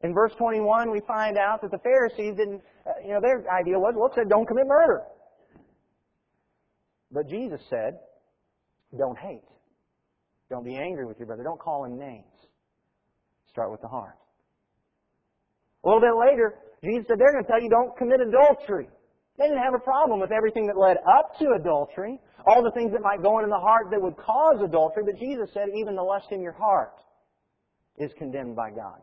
In 0.03 0.14
verse 0.14 0.33
21, 0.38 0.92
we 0.92 1.01
find 1.01 1.37
out 1.37 1.62
that 1.62 1.73
the 1.73 1.79
Pharisees 1.79 2.37
didn't, 2.37 2.62
uh, 2.87 2.92
you 3.03 3.09
know, 3.09 3.21
their 3.21 3.44
idea 3.51 3.77
was, 3.77 3.94
well, 3.97 4.07
it 4.07 4.12
said 4.14 4.29
don't 4.29 4.47
commit 4.47 4.68
murder. 4.68 5.03
But 7.11 7.29
Jesus 7.29 7.61
said, 7.71 7.99
don't 8.97 9.18
hate. 9.18 9.42
Don't 10.51 10.64
be 10.64 10.77
angry 10.77 11.05
with 11.05 11.18
your 11.18 11.27
brother. 11.27 11.42
Don't 11.42 11.61
call 11.61 11.85
him 11.85 11.99
names. 11.99 12.25
Start 13.51 13.71
with 13.71 13.81
the 13.81 13.88
heart. 13.88 14.16
A 15.85 15.88
little 15.88 16.01
bit 16.01 16.16
later, 16.18 16.55
Jesus 16.83 17.07
said 17.09 17.18
they're 17.18 17.33
going 17.33 17.44
to 17.44 17.51
tell 17.51 17.62
you 17.62 17.68
don't 17.68 17.97
commit 17.97 18.21
adultery. 18.21 18.88
They 19.38 19.44
didn't 19.44 19.62
have 19.62 19.75
a 19.75 19.79
problem 19.79 20.21
with 20.21 20.33
everything 20.33 20.66
that 20.66 20.77
led 20.77 20.97
up 20.97 21.38
to 21.38 21.53
adultery, 21.59 22.18
all 22.47 22.62
the 22.62 22.73
things 22.73 22.92
that 22.92 23.03
might 23.03 23.23
go 23.23 23.37
on 23.37 23.44
in 23.44 23.51
the 23.51 23.59
heart 23.59 23.87
that 23.90 24.01
would 24.01 24.16
cause 24.16 24.61
adultery, 24.62 25.05
but 25.05 25.18
Jesus 25.18 25.49
said 25.55 25.68
even 25.77 25.94
the 25.94 26.03
lust 26.03 26.27
in 26.33 26.40
your 26.40 26.53
heart 26.53 26.92
is 27.99 28.11
condemned 28.18 28.57
by 28.57 28.71
God. 28.71 29.01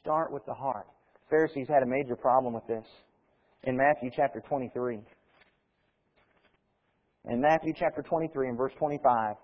Start 0.00 0.32
with 0.32 0.44
the 0.44 0.54
heart. 0.54 0.86
Pharisees 1.30 1.66
had 1.68 1.82
a 1.82 1.86
major 1.86 2.16
problem 2.16 2.52
with 2.52 2.66
this 2.66 2.84
in 3.64 3.76
Matthew 3.76 4.10
chapter 4.14 4.40
23. 4.48 5.00
In 7.30 7.40
Matthew 7.40 7.72
chapter 7.76 8.02
23 8.02 8.48
and 8.48 8.56
verse 8.56 8.72
25. 8.78 9.36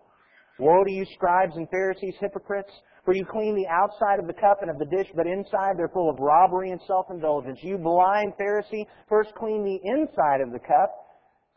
Woe 0.59 0.85
to 0.85 0.91
you, 0.91 1.05
scribes 1.15 1.57
and 1.57 1.69
Pharisees, 1.71 2.15
hypocrites! 2.21 2.71
For 3.05 3.13
you 3.13 3.27
clean 3.27 3.55
the 3.55 3.67
outside 3.67 4.19
of 4.19 4.27
the 4.27 4.33
cup 4.33 4.63
and 4.63 4.71
of 4.71 4.79
the 4.79 4.87
dish, 4.87 5.09
but 5.15 5.27
inside 5.27 5.77
they're 5.77 5.91
full 5.93 6.09
of 6.09 6.19
robbery 6.21 6.71
and 6.71 6.81
self-indulgence. 6.87 7.59
You 7.63 7.77
blind 7.77 8.33
Pharisee, 8.41 8.87
first 9.09 9.35
clean 9.35 9.63
the 9.63 9.79
inside 9.85 10.41
of 10.41 10.53
the 10.53 10.59
cup, 10.59 10.91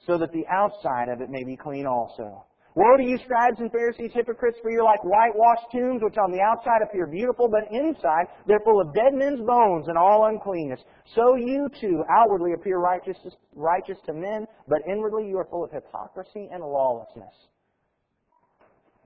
so 0.06 0.18
that 0.18 0.34
the 0.34 0.46
outside 0.52 1.08
of 1.08 1.22
it 1.22 1.30
may 1.30 1.46
be 1.46 1.56
clean 1.56 1.86
also. 1.86 2.44
Woe 2.78 2.96
to 2.96 3.04
you, 3.04 3.18
scribes 3.26 3.58
and 3.60 3.72
Pharisees, 3.72 4.12
hypocrites, 4.14 4.60
for 4.62 4.70
you're 4.70 4.84
like 4.84 5.04
whitewashed 5.04 5.66
tombs, 5.72 6.04
which 6.04 6.16
on 6.22 6.32
the 6.32 6.40
outside 6.40 6.84
appear 6.84 7.08
beautiful, 7.08 7.50
but 7.50 7.66
inside 7.72 8.28
they're 8.46 8.60
full 8.60 8.80
of 8.80 8.94
dead 8.94 9.16
men's 9.16 9.42
bones 9.42 9.88
and 9.88 9.98
all 9.98 10.28
uncleanness. 10.28 10.80
So 11.16 11.36
you 11.38 11.70
too 11.82 12.04
outwardly 12.08 12.54
appear 12.54 12.78
righteous, 12.78 13.18
righteous 13.56 13.98
to 14.06 14.14
men, 14.14 14.46
but 14.68 14.78
inwardly 14.88 15.28
you 15.28 15.40
are 15.40 15.48
full 15.50 15.64
of 15.64 15.72
hypocrisy 15.72 16.50
and 16.52 16.62
lawlessness. 16.62 17.34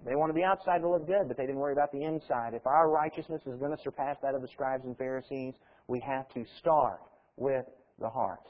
They 0.05 0.15
wanted 0.15 0.35
the 0.35 0.43
outside 0.43 0.79
to 0.79 0.89
look 0.89 1.07
good, 1.07 1.29
but 1.29 1.37
they 1.37 1.45
didn't 1.45 1.61
worry 1.61 1.71
about 1.71 1.93
the 1.93 2.03
inside. 2.03 2.53
If 2.53 2.67
our 2.67 2.91
righteousness 2.91 3.41
is 3.45 3.57
going 3.57 3.71
to 3.71 3.81
surpass 3.81 4.17
that 4.21 4.35
of 4.35 4.41
the 4.41 4.49
scribes 4.49 4.83
and 4.83 4.97
Pharisees, 4.97 5.53
we 5.87 6.01
have 6.01 6.27
to 6.33 6.43
start 6.59 6.99
with 7.37 7.63
the 8.01 8.09
heart. 8.09 8.43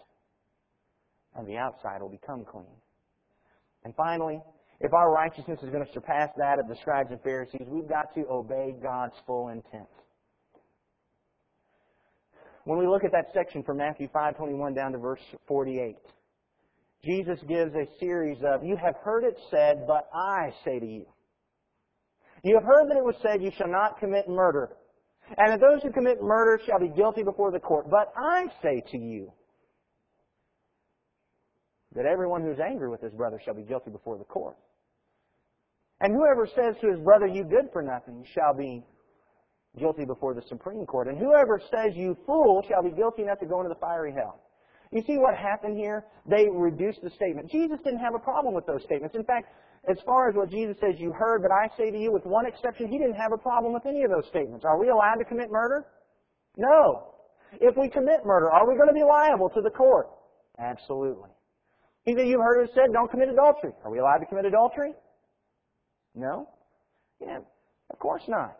And 1.35 1.47
the 1.47 1.57
outside 1.57 2.01
will 2.01 2.09
become 2.09 2.43
clean. 2.43 2.65
And 3.83 3.93
finally, 3.95 4.41
if 4.81 4.93
our 4.93 5.11
righteousness 5.11 5.59
is 5.61 5.69
going 5.69 5.85
to 5.85 5.91
surpass 5.93 6.29
that 6.37 6.59
of 6.59 6.67
the 6.67 6.75
scribes 6.81 7.11
and 7.11 7.21
Pharisees, 7.21 7.67
we've 7.67 7.87
got 7.87 8.13
to 8.15 8.25
obey 8.29 8.75
God's 8.81 9.15
full 9.25 9.49
intent. 9.49 9.87
When 12.65 12.77
we 12.77 12.87
look 12.87 13.03
at 13.03 13.11
that 13.11 13.27
section 13.33 13.63
from 13.63 13.77
Matthew 13.77 14.07
5:21 14.09 14.75
down 14.75 14.91
to 14.91 14.97
verse 14.97 15.21
48, 15.47 15.97
Jesus 17.03 17.39
gives 17.47 17.73
a 17.73 17.87
series 17.99 18.37
of, 18.43 18.63
You 18.63 18.77
have 18.77 18.95
heard 19.03 19.23
it 19.23 19.37
said, 19.49 19.85
but 19.87 20.07
I 20.13 20.53
say 20.63 20.79
to 20.79 20.85
you. 20.85 21.05
You 22.43 22.55
have 22.55 22.63
heard 22.63 22.89
that 22.89 22.97
it 22.97 23.03
was 23.03 23.15
said, 23.21 23.41
You 23.41 23.51
shall 23.57 23.67
not 23.67 23.99
commit 23.99 24.29
murder. 24.29 24.69
And 25.37 25.51
that 25.51 25.61
those 25.61 25.81
who 25.81 25.91
commit 25.91 26.21
murder 26.21 26.61
shall 26.65 26.79
be 26.79 26.89
guilty 26.89 27.23
before 27.23 27.51
the 27.51 27.59
court. 27.59 27.89
But 27.89 28.11
I 28.15 28.47
say 28.61 28.83
to 28.91 28.97
you, 28.97 29.31
that 31.95 32.05
everyone 32.05 32.41
who 32.41 32.51
is 32.51 32.59
angry 32.59 32.89
with 32.89 33.01
his 33.01 33.13
brother 33.13 33.39
shall 33.43 33.53
be 33.53 33.63
guilty 33.63 33.91
before 33.91 34.17
the 34.17 34.23
court. 34.23 34.55
And 36.01 36.13
whoever 36.13 36.47
says 36.47 36.75
to 36.81 36.89
his 36.89 36.99
brother, 36.99 37.27
You 37.27 37.43
good 37.43 37.69
for 37.71 37.81
nothing, 37.81 38.25
shall 38.33 38.53
be 38.53 38.83
guilty 39.79 40.03
before 40.03 40.33
the 40.33 40.41
Supreme 40.49 40.85
Court. 40.85 41.07
And 41.07 41.17
whoever 41.17 41.61
says, 41.71 41.95
You 41.95 42.17
fool, 42.25 42.65
shall 42.67 42.83
be 42.83 42.91
guilty 42.91 43.21
enough 43.21 43.39
to 43.39 43.45
go 43.45 43.61
into 43.61 43.69
the 43.69 43.79
fiery 43.79 44.11
hell. 44.11 44.41
You 44.91 45.01
see 45.07 45.17
what 45.17 45.37
happened 45.37 45.77
here? 45.77 46.03
They 46.25 46.47
reduced 46.51 47.01
the 47.01 47.11
statement. 47.11 47.49
Jesus 47.49 47.77
didn't 47.83 47.99
have 47.99 48.15
a 48.15 48.19
problem 48.19 48.53
with 48.53 48.65
those 48.65 48.83
statements. 48.83 49.15
In 49.15 49.23
fact, 49.23 49.47
as 49.89 49.97
far 50.05 50.27
as 50.27 50.35
what 50.35 50.49
Jesus 50.49 50.75
says, 50.81 50.95
you 50.97 51.13
heard, 51.13 51.41
but 51.41 51.51
I 51.51 51.69
say 51.77 51.91
to 51.91 51.97
you, 51.97 52.11
with 52.11 52.25
one 52.25 52.45
exception, 52.45 52.87
he 52.87 52.97
didn't 52.97 53.15
have 53.15 53.31
a 53.31 53.37
problem 53.37 53.73
with 53.73 53.85
any 53.85 54.03
of 54.03 54.11
those 54.11 54.27
statements. 54.27 54.65
Are 54.65 54.77
we 54.77 54.89
allowed 54.89 55.15
to 55.15 55.25
commit 55.25 55.49
murder? 55.49 55.85
No. 56.57 57.13
If 57.61 57.77
we 57.77 57.89
commit 57.89 58.25
murder, 58.25 58.51
are 58.51 58.67
we 58.67 58.75
going 58.75 58.89
to 58.89 58.93
be 58.93 59.03
liable 59.03 59.49
to 59.49 59.61
the 59.61 59.69
court? 59.69 60.09
Absolutely. 60.59 61.29
He 62.03 62.13
said, 62.15 62.27
you've 62.27 62.41
heard 62.41 62.63
it 62.63 62.71
said, 62.73 62.91
don't 62.91 63.09
commit 63.09 63.29
adultery. 63.29 63.71
Are 63.85 63.91
we 63.91 63.99
allowed 63.99 64.17
to 64.17 64.25
commit 64.25 64.45
adultery? 64.45 64.93
No? 66.15 66.49
Yeah, 67.19 67.39
of 67.89 67.99
course 67.99 68.23
not. 68.27 68.57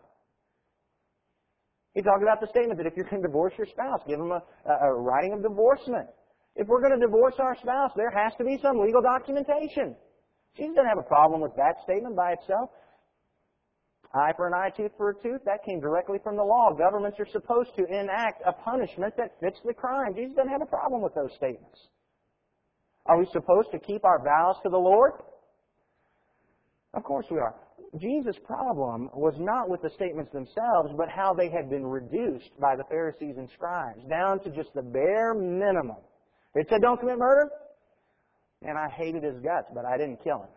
He 1.94 2.00
talked 2.00 2.22
about 2.22 2.40
the 2.40 2.46
statement 2.48 2.78
that 2.78 2.86
if 2.86 2.96
you're 2.96 3.04
going 3.04 3.20
to 3.20 3.28
divorce 3.28 3.52
your 3.58 3.66
spouse, 3.66 4.00
give 4.08 4.18
them 4.18 4.32
a, 4.32 4.40
a, 4.40 4.94
writing 4.94 5.34
of 5.34 5.42
divorcement. 5.42 6.08
If 6.56 6.66
we're 6.66 6.80
going 6.80 6.98
to 6.98 7.04
divorce 7.04 7.34
our 7.38 7.56
spouse, 7.60 7.90
there 7.96 8.10
has 8.10 8.32
to 8.38 8.44
be 8.44 8.58
some 8.62 8.80
legal 8.80 9.02
documentation. 9.02 9.94
Jesus 10.56 10.74
didn't 10.76 10.88
have 10.88 10.98
a 10.98 11.08
problem 11.08 11.40
with 11.40 11.52
that 11.56 11.76
statement 11.84 12.16
by 12.16 12.32
itself. 12.32 12.70
Eye 14.14 14.32
for 14.36 14.46
an 14.46 14.52
eye, 14.54 14.70
tooth 14.76 14.92
for 14.96 15.10
a 15.10 15.14
tooth, 15.14 15.40
that 15.44 15.64
came 15.64 15.80
directly 15.80 16.18
from 16.22 16.36
the 16.36 16.44
law. 16.44 16.72
Governments 16.76 17.18
are 17.18 17.28
supposed 17.32 17.70
to 17.76 17.84
enact 17.84 18.42
a 18.44 18.52
punishment 18.52 19.14
that 19.16 19.40
fits 19.40 19.58
the 19.64 19.72
crime. 19.72 20.14
Jesus 20.14 20.36
doesn't 20.36 20.52
have 20.52 20.60
a 20.60 20.66
problem 20.66 21.00
with 21.00 21.14
those 21.14 21.32
statements. 21.36 21.88
Are 23.06 23.18
we 23.18 23.26
supposed 23.32 23.70
to 23.72 23.78
keep 23.78 24.04
our 24.04 24.22
vows 24.22 24.56
to 24.62 24.68
the 24.68 24.76
Lord? 24.76 25.12
Of 26.94 27.04
course 27.04 27.26
we 27.30 27.38
are. 27.38 27.54
Jesus' 27.98 28.36
problem 28.44 29.10
was 29.14 29.34
not 29.38 29.68
with 29.68 29.82
the 29.82 29.90
statements 29.90 30.32
themselves, 30.32 30.90
but 30.96 31.08
how 31.08 31.34
they 31.34 31.50
had 31.50 31.68
been 31.68 31.84
reduced 31.86 32.50
by 32.60 32.74
the 32.76 32.84
Pharisees 32.84 33.34
and 33.36 33.48
scribes, 33.54 34.00
down 34.08 34.40
to 34.44 34.50
just 34.50 34.72
the 34.74 34.82
bare 34.82 35.34
minimum. 35.34 35.96
It 36.54 36.66
said, 36.70 36.80
don't 36.80 36.98
commit 36.98 37.18
murder. 37.18 37.50
And 38.62 38.78
I 38.78 38.88
hated 38.88 39.22
his 39.22 39.40
guts, 39.42 39.68
but 39.74 39.84
I 39.84 39.98
didn't 39.98 40.22
kill 40.22 40.38
him. 40.38 40.50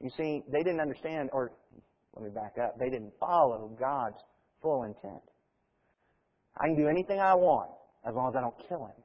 You 0.00 0.10
see, 0.16 0.42
they 0.50 0.58
didn't 0.58 0.80
understand, 0.80 1.30
or 1.32 1.52
let 2.14 2.24
me 2.24 2.30
back 2.30 2.56
up, 2.62 2.78
they 2.78 2.90
didn't 2.90 3.12
follow 3.20 3.70
God's 3.78 4.16
full 4.60 4.82
intent. 4.82 5.22
I 6.60 6.66
can 6.66 6.76
do 6.76 6.88
anything 6.88 7.20
I 7.20 7.34
want 7.34 7.70
as 8.06 8.14
long 8.14 8.28
as 8.28 8.36
I 8.36 8.40
don't 8.40 8.68
kill 8.68 8.84
him. 8.86 9.02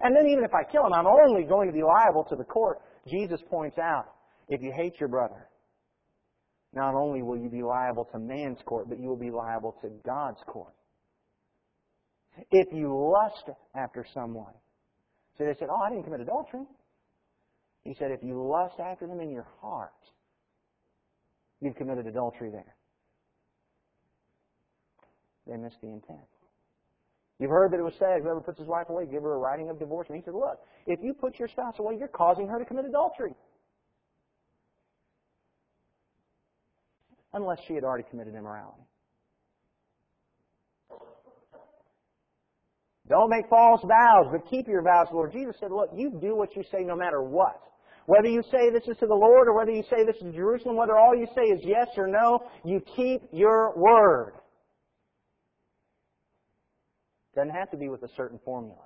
And 0.00 0.16
then 0.16 0.26
even 0.28 0.44
if 0.44 0.54
I 0.54 0.62
kill 0.70 0.86
him, 0.86 0.92
I'm 0.94 1.06
only 1.06 1.42
going 1.42 1.66
to 1.66 1.74
be 1.74 1.82
liable 1.82 2.24
to 2.30 2.36
the 2.36 2.44
court. 2.44 2.80
Jesus 3.08 3.40
points 3.50 3.78
out, 3.78 4.06
if 4.48 4.62
you 4.62 4.72
hate 4.72 5.00
your 5.00 5.08
brother, 5.08 5.48
not 6.74 6.94
only 6.94 7.22
will 7.22 7.36
you 7.36 7.48
be 7.48 7.62
liable 7.62 8.08
to 8.12 8.18
man's 8.18 8.58
court, 8.64 8.88
but 8.88 8.98
you 8.98 9.08
will 9.08 9.16
be 9.16 9.30
liable 9.30 9.76
to 9.82 9.90
God's 10.04 10.40
court. 10.46 10.74
If 12.50 12.68
you 12.72 13.12
lust 13.12 13.50
after 13.74 14.06
someone, 14.14 14.54
so 15.36 15.44
they 15.44 15.54
said, 15.58 15.68
Oh, 15.70 15.80
I 15.80 15.90
didn't 15.90 16.04
commit 16.04 16.20
adultery. 16.20 16.64
He 17.84 17.94
said, 17.98 18.10
If 18.10 18.22
you 18.22 18.42
lust 18.42 18.80
after 18.80 19.06
them 19.06 19.20
in 19.20 19.30
your 19.30 19.46
heart, 19.60 19.90
you've 21.60 21.76
committed 21.76 22.06
adultery 22.06 22.50
there. 22.50 22.74
They 25.46 25.56
missed 25.56 25.80
the 25.82 25.88
intent. 25.88 26.20
You've 27.42 27.50
heard 27.50 27.72
that 27.72 27.80
it 27.80 27.82
was 27.82 27.94
said, 27.98 28.22
whoever 28.22 28.40
puts 28.40 28.60
his 28.60 28.68
wife 28.68 28.88
away, 28.88 29.04
give 29.04 29.24
her 29.24 29.34
a 29.34 29.38
writing 29.38 29.68
of 29.68 29.76
divorce. 29.76 30.06
And 30.08 30.16
he 30.16 30.22
said, 30.22 30.32
Look, 30.32 30.60
if 30.86 31.00
you 31.02 31.12
put 31.12 31.40
your 31.40 31.48
spouse 31.48 31.74
away, 31.80 31.96
you're 31.98 32.06
causing 32.06 32.46
her 32.46 32.56
to 32.56 32.64
commit 32.64 32.84
adultery. 32.84 33.34
Unless 37.32 37.58
she 37.66 37.74
had 37.74 37.82
already 37.82 38.04
committed 38.08 38.36
immorality. 38.36 38.82
Don't 43.08 43.28
make 43.28 43.48
false 43.50 43.80
vows, 43.82 44.26
but 44.30 44.48
keep 44.48 44.68
your 44.68 44.82
vows, 44.84 45.08
Lord. 45.12 45.32
Jesus 45.32 45.56
said, 45.58 45.72
look, 45.72 45.90
you 45.96 46.16
do 46.20 46.36
what 46.36 46.54
you 46.54 46.62
say 46.70 46.84
no 46.84 46.94
matter 46.94 47.22
what. 47.22 47.60
Whether 48.06 48.28
you 48.28 48.42
say 48.52 48.70
this 48.70 48.86
is 48.86 48.96
to 49.00 49.06
the 49.06 49.14
Lord 49.16 49.48
or 49.48 49.56
whether 49.56 49.72
you 49.72 49.82
say 49.90 50.04
this 50.04 50.14
is 50.16 50.30
to 50.30 50.32
Jerusalem, 50.32 50.76
whether 50.76 50.96
all 50.96 51.16
you 51.16 51.26
say 51.34 51.42
is 51.42 51.60
yes 51.64 51.88
or 51.96 52.06
no, 52.06 52.38
you 52.64 52.80
keep 52.94 53.22
your 53.32 53.76
word. 53.76 54.34
Doesn't 57.34 57.50
have 57.50 57.70
to 57.70 57.76
be 57.76 57.88
with 57.88 58.02
a 58.02 58.08
certain 58.16 58.38
formula. 58.44 58.82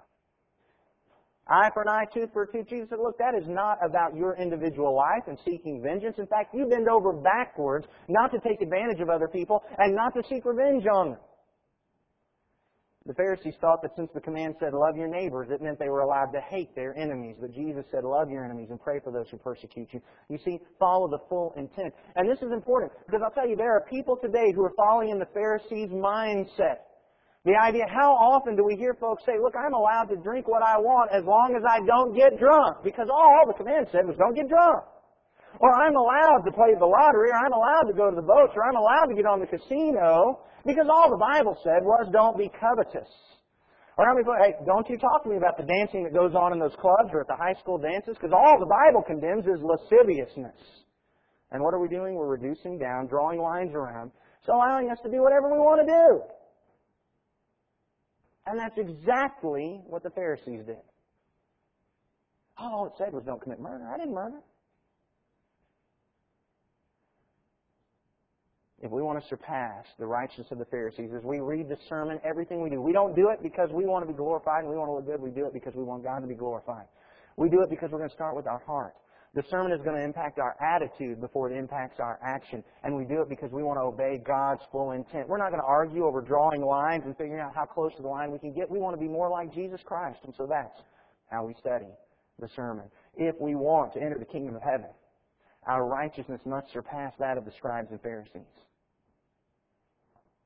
Eye 1.48 1.70
for 1.74 1.82
an 1.82 1.88
eye, 1.88 2.06
tooth 2.12 2.30
for 2.32 2.42
a 2.42 2.52
tooth. 2.52 2.68
Jesus 2.68 2.88
said, 2.90 2.98
look, 3.00 3.18
that 3.18 3.34
is 3.40 3.46
not 3.46 3.78
about 3.84 4.16
your 4.16 4.36
individual 4.36 4.96
life 4.96 5.22
and 5.28 5.38
seeking 5.44 5.80
vengeance. 5.80 6.16
In 6.18 6.26
fact, 6.26 6.52
you 6.52 6.66
bend 6.66 6.88
over 6.88 7.12
backwards 7.12 7.86
not 8.08 8.32
to 8.32 8.40
take 8.40 8.60
advantage 8.60 9.00
of 9.00 9.08
other 9.10 9.28
people 9.28 9.62
and 9.78 9.94
not 9.94 10.12
to 10.14 10.22
seek 10.28 10.44
revenge 10.44 10.84
on 10.92 11.10
them. 11.10 11.20
The 13.06 13.14
Pharisees 13.14 13.54
thought 13.60 13.82
that 13.82 13.92
since 13.94 14.10
the 14.12 14.20
command 14.20 14.56
said, 14.58 14.74
love 14.74 14.96
your 14.96 15.06
neighbors, 15.06 15.46
it 15.52 15.62
meant 15.62 15.78
they 15.78 15.88
were 15.88 16.00
allowed 16.00 16.32
to 16.32 16.40
hate 16.40 16.74
their 16.74 16.96
enemies. 16.98 17.36
But 17.40 17.54
Jesus 17.54 17.84
said, 17.92 18.02
love 18.02 18.28
your 18.28 18.44
enemies 18.44 18.70
and 18.70 18.80
pray 18.80 18.98
for 18.98 19.12
those 19.12 19.28
who 19.30 19.36
persecute 19.36 19.90
you. 19.92 20.02
You 20.28 20.38
see, 20.44 20.58
follow 20.80 21.06
the 21.06 21.20
full 21.28 21.54
intent. 21.56 21.94
And 22.16 22.28
this 22.28 22.42
is 22.42 22.50
important 22.50 22.90
because 23.06 23.20
I'll 23.24 23.30
tell 23.30 23.48
you, 23.48 23.54
there 23.54 23.76
are 23.76 23.84
people 23.88 24.16
today 24.20 24.50
who 24.52 24.64
are 24.64 24.72
following 24.76 25.10
in 25.10 25.20
the 25.20 25.28
Pharisees' 25.32 25.90
mindset. 25.90 26.82
The 27.46 27.54
idea, 27.54 27.86
how 27.86 28.10
often 28.10 28.58
do 28.58 28.66
we 28.66 28.74
hear 28.74 28.98
folks 28.98 29.22
say, 29.22 29.38
look, 29.38 29.54
I'm 29.54 29.70
allowed 29.70 30.10
to 30.10 30.18
drink 30.18 30.50
what 30.50 30.66
I 30.66 30.82
want 30.82 31.14
as 31.14 31.22
long 31.22 31.54
as 31.54 31.62
I 31.62 31.78
don't 31.86 32.10
get 32.10 32.42
drunk, 32.42 32.82
because 32.82 33.06
all 33.06 33.46
the 33.46 33.54
command 33.54 33.86
said 33.94 34.02
was 34.02 34.18
don't 34.18 34.34
get 34.34 34.50
drunk. 34.50 34.82
Or 35.62 35.70
I'm 35.70 35.94
allowed 35.94 36.42
to 36.42 36.50
play 36.50 36.74
the 36.74 36.90
lottery, 36.90 37.30
or 37.30 37.38
I'm 37.38 37.54
allowed 37.54 37.86
to 37.86 37.94
go 37.94 38.10
to 38.10 38.18
the 38.18 38.26
boats, 38.26 38.50
or 38.58 38.66
I'm 38.66 38.74
allowed 38.74 39.06
to 39.06 39.14
get 39.14 39.30
on 39.30 39.38
the 39.38 39.46
casino, 39.46 40.42
because 40.66 40.90
all 40.90 41.06
the 41.06 41.22
Bible 41.22 41.54
said 41.62 41.86
was 41.86 42.10
don't 42.10 42.34
be 42.34 42.50
covetous. 42.50 43.06
Or 43.94 44.10
how 44.10 44.18
many, 44.18 44.26
people, 44.26 44.42
hey, 44.42 44.58
don't 44.66 44.90
you 44.90 44.98
talk 44.98 45.22
to 45.22 45.30
me 45.30 45.38
about 45.38 45.54
the 45.54 45.70
dancing 45.70 46.02
that 46.02 46.12
goes 46.12 46.34
on 46.34 46.50
in 46.50 46.58
those 46.58 46.74
clubs 46.82 47.14
or 47.14 47.22
at 47.22 47.30
the 47.30 47.38
high 47.38 47.54
school 47.62 47.78
dances, 47.78 48.18
because 48.18 48.34
all 48.34 48.58
the 48.58 48.66
Bible 48.66 49.06
condemns 49.06 49.46
is 49.46 49.62
lasciviousness. 49.62 50.58
And 51.54 51.62
what 51.62 51.78
are 51.78 51.80
we 51.80 51.86
doing? 51.86 52.18
We're 52.18 52.26
reducing 52.26 52.74
down, 52.74 53.06
drawing 53.06 53.38
lines 53.38 53.70
around, 53.70 54.10
so 54.42 54.58
allowing 54.58 54.90
us 54.90 54.98
to 55.06 55.10
do 55.14 55.22
whatever 55.22 55.46
we 55.46 55.62
want 55.62 55.78
to 55.78 55.86
do. 55.86 56.35
And 58.46 58.58
that's 58.58 58.78
exactly 58.78 59.80
what 59.86 60.02
the 60.02 60.10
Pharisees 60.10 60.64
did. 60.66 60.76
All 62.58 62.86
it 62.86 62.92
said 62.96 63.12
was 63.12 63.24
don't 63.24 63.40
commit 63.40 63.60
murder. 63.60 63.86
I 63.92 63.98
didn't 63.98 64.14
murder. 64.14 64.38
If 68.82 68.90
we 68.90 69.02
want 69.02 69.20
to 69.20 69.28
surpass 69.28 69.84
the 69.98 70.06
righteousness 70.06 70.48
of 70.50 70.58
the 70.58 70.64
Pharisees, 70.66 71.10
as 71.16 71.24
we 71.24 71.40
read 71.40 71.68
the 71.68 71.78
sermon, 71.88 72.20
everything 72.24 72.62
we 72.62 72.70
do, 72.70 72.80
we 72.80 72.92
don't 72.92 73.16
do 73.16 73.30
it 73.30 73.42
because 73.42 73.70
we 73.72 73.84
want 73.84 74.06
to 74.06 74.12
be 74.12 74.16
glorified 74.16 74.60
and 74.60 74.68
we 74.70 74.76
want 74.76 74.88
to 74.88 74.94
look 74.94 75.06
good. 75.06 75.20
We 75.20 75.30
do 75.30 75.46
it 75.46 75.52
because 75.52 75.74
we 75.74 75.82
want 75.82 76.04
God 76.04 76.20
to 76.20 76.26
be 76.26 76.34
glorified. 76.34 76.86
We 77.36 77.48
do 77.48 77.62
it 77.62 77.70
because 77.70 77.90
we're 77.90 77.98
going 77.98 78.10
to 78.10 78.14
start 78.14 78.36
with 78.36 78.46
our 78.46 78.60
heart. 78.60 78.94
The 79.36 79.44
sermon 79.50 79.70
is 79.70 79.82
going 79.82 79.96
to 79.96 80.02
impact 80.02 80.38
our 80.38 80.56
attitude 80.62 81.20
before 81.20 81.50
it 81.50 81.58
impacts 81.58 82.00
our 82.00 82.18
action. 82.24 82.64
And 82.82 82.96
we 82.96 83.04
do 83.04 83.20
it 83.20 83.28
because 83.28 83.52
we 83.52 83.62
want 83.62 83.76
to 83.76 83.82
obey 83.82 84.18
God's 84.26 84.62
full 84.72 84.92
intent. 84.92 85.28
We're 85.28 85.36
not 85.36 85.50
going 85.50 85.60
to 85.60 85.66
argue 85.66 86.06
over 86.06 86.22
drawing 86.22 86.62
lines 86.62 87.02
and 87.04 87.14
figuring 87.18 87.42
out 87.42 87.54
how 87.54 87.66
close 87.66 87.94
to 87.96 88.02
the 88.02 88.08
line 88.08 88.32
we 88.32 88.38
can 88.38 88.54
get. 88.54 88.70
We 88.70 88.78
want 88.78 88.96
to 88.96 89.00
be 89.00 89.08
more 89.08 89.28
like 89.28 89.52
Jesus 89.52 89.80
Christ. 89.84 90.20
And 90.24 90.32
so 90.38 90.46
that's 90.46 90.80
how 91.30 91.44
we 91.44 91.52
study 91.60 91.84
the 92.40 92.48
sermon. 92.56 92.86
If 93.14 93.38
we 93.38 93.54
want 93.54 93.92
to 93.92 94.02
enter 94.02 94.18
the 94.18 94.24
kingdom 94.24 94.56
of 94.56 94.62
heaven, 94.62 94.88
our 95.66 95.84
righteousness 95.84 96.40
must 96.46 96.72
surpass 96.72 97.12
that 97.18 97.36
of 97.36 97.44
the 97.44 97.52
scribes 97.58 97.88
and 97.90 98.00
Pharisees. 98.00 98.40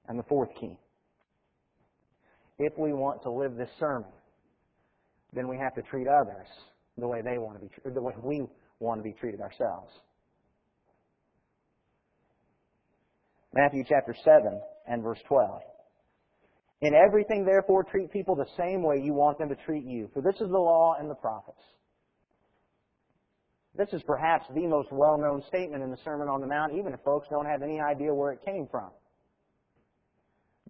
And 0.08 0.18
the 0.18 0.24
fourth 0.24 0.50
key. 0.60 0.76
If 2.58 2.76
we 2.76 2.92
want 2.92 3.22
to 3.22 3.30
live 3.30 3.54
this 3.54 3.70
sermon, 3.78 4.10
then 5.32 5.46
we 5.46 5.58
have 5.58 5.76
to 5.76 5.82
treat 5.82 6.08
others 6.08 6.48
the 6.98 7.06
way 7.06 7.22
they 7.22 7.38
want 7.38 7.56
to 7.56 7.64
be, 7.64 7.68
treated, 7.72 7.94
the 7.94 8.02
way 8.02 8.14
we 8.20 8.46
want 8.80 8.98
to 8.98 9.04
be 9.04 9.12
treated 9.12 9.40
ourselves. 9.40 9.92
Matthew 13.54 13.84
chapter 13.88 14.14
7 14.24 14.60
and 14.88 15.02
verse 15.02 15.18
12. 15.28 15.60
In 16.82 16.94
everything, 16.94 17.44
therefore, 17.44 17.84
treat 17.84 18.10
people 18.10 18.34
the 18.34 18.46
same 18.56 18.82
way 18.82 19.00
you 19.02 19.12
want 19.12 19.38
them 19.38 19.50
to 19.50 19.56
treat 19.66 19.84
you, 19.84 20.08
for 20.14 20.22
this 20.22 20.34
is 20.34 20.48
the 20.50 20.58
law 20.58 20.96
and 20.98 21.10
the 21.10 21.14
prophets. 21.14 21.60
This 23.76 23.88
is 23.92 24.02
perhaps 24.06 24.46
the 24.54 24.66
most 24.66 24.88
well-known 24.90 25.42
statement 25.46 25.82
in 25.82 25.90
the 25.90 25.98
Sermon 26.04 26.28
on 26.28 26.40
the 26.40 26.46
Mount, 26.46 26.72
even 26.72 26.92
if 26.92 27.00
folks 27.04 27.28
don't 27.30 27.46
have 27.46 27.62
any 27.62 27.80
idea 27.80 28.12
where 28.14 28.32
it 28.32 28.40
came 28.44 28.66
from. 28.70 28.90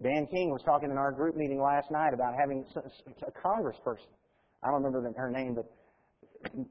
Dan 0.03 0.27
King 0.27 0.49
was 0.49 0.61
talking 0.63 0.91
in 0.91 0.97
our 0.97 1.11
group 1.11 1.35
meeting 1.35 1.61
last 1.61 1.91
night 1.91 2.13
about 2.13 2.33
having 2.37 2.65
a 2.75 3.47
congressperson. 3.47 4.09
I 4.63 4.67
don't 4.67 4.83
remember 4.83 5.11
her 5.15 5.31
name, 5.31 5.55
but 5.55 5.71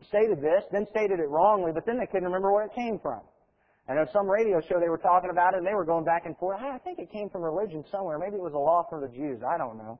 stated 0.09 0.41
this, 0.41 0.65
then 0.73 0.87
stated 0.91 1.21
it 1.21 1.29
wrongly, 1.29 1.73
but 1.73 1.87
then 1.87 1.99
they 1.99 2.07
couldn't 2.07 2.25
remember 2.25 2.53
where 2.53 2.65
it 2.65 2.75
came 2.75 2.99
from. 2.99 3.21
I 3.89 3.95
know 3.95 4.07
some 4.13 4.29
radio 4.29 4.61
show 4.61 4.79
they 4.79 4.89
were 4.89 4.99
talking 4.99 5.31
about 5.31 5.55
it 5.55 5.59
and 5.59 5.67
they 5.67 5.75
were 5.75 5.85
going 5.85 6.05
back 6.05 6.23
and 6.25 6.37
forth. 6.39 6.61
I 6.61 6.79
think 6.79 6.99
it 6.99 7.11
came 7.11 7.29
from 7.29 7.43
religion 7.43 7.85
somewhere. 7.91 8.19
Maybe 8.19 8.37
it 8.37 8.43
was 8.43 8.55
a 8.55 8.59
law 8.59 8.87
for 8.89 9.01
the 9.01 9.09
Jews. 9.09 9.41
I 9.43 9.59
don't 9.59 9.79
know. 9.79 9.99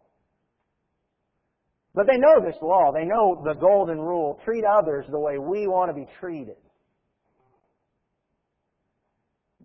But 1.93 2.07
they 2.07 2.17
know 2.17 2.41
this 2.41 2.57
law. 2.63 2.93
They 2.93 3.05
know 3.05 3.43
the 3.45 3.55
golden 3.55 3.99
rule. 3.99 4.39
Treat 4.45 4.65
others 4.65 5.07
the 5.11 5.19
way 5.19 5.39
we 5.39 5.67
want 5.67 5.91
to 5.91 5.95
be 5.95 6.07
treated. 6.21 6.57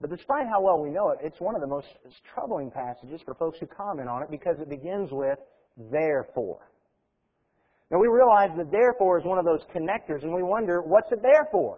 But 0.02 0.10
despite 0.10 0.48
how 0.48 0.62
well 0.62 0.82
we 0.82 0.90
know 0.90 1.10
it, 1.12 1.20
it's 1.22 1.40
one 1.40 1.56
of 1.56 1.62
the 1.62 1.68
most 1.68 1.88
troubling 2.34 2.72
passages 2.72 3.22
for 3.24 3.36
folks 3.36 3.60
who 3.60 3.68
comment 3.68 4.10
on 4.10 4.24
it 4.24 4.32
because 4.32 4.58
it 4.60 4.70
begins 4.70 5.10
with, 5.12 5.38
therefore. 5.78 6.60
Now 7.92 8.00
we 8.00 8.08
realize 8.08 8.50
that 8.58 8.72
therefore 8.72 9.20
is 9.20 9.26
one 9.26 9.38
of 9.38 9.46
those 9.46 9.62
connectors 9.76 10.24
and 10.24 10.34
we 10.34 10.44
wonder, 10.44 10.82
what's 10.82 11.12
it 11.12 11.22
there 11.22 11.48
for? 11.52 11.78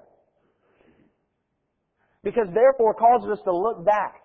Because 2.24 2.48
therefore 2.54 2.94
causes 2.94 3.30
us 3.32 3.40
to 3.44 3.56
look 3.56 3.86
back. 3.86 4.24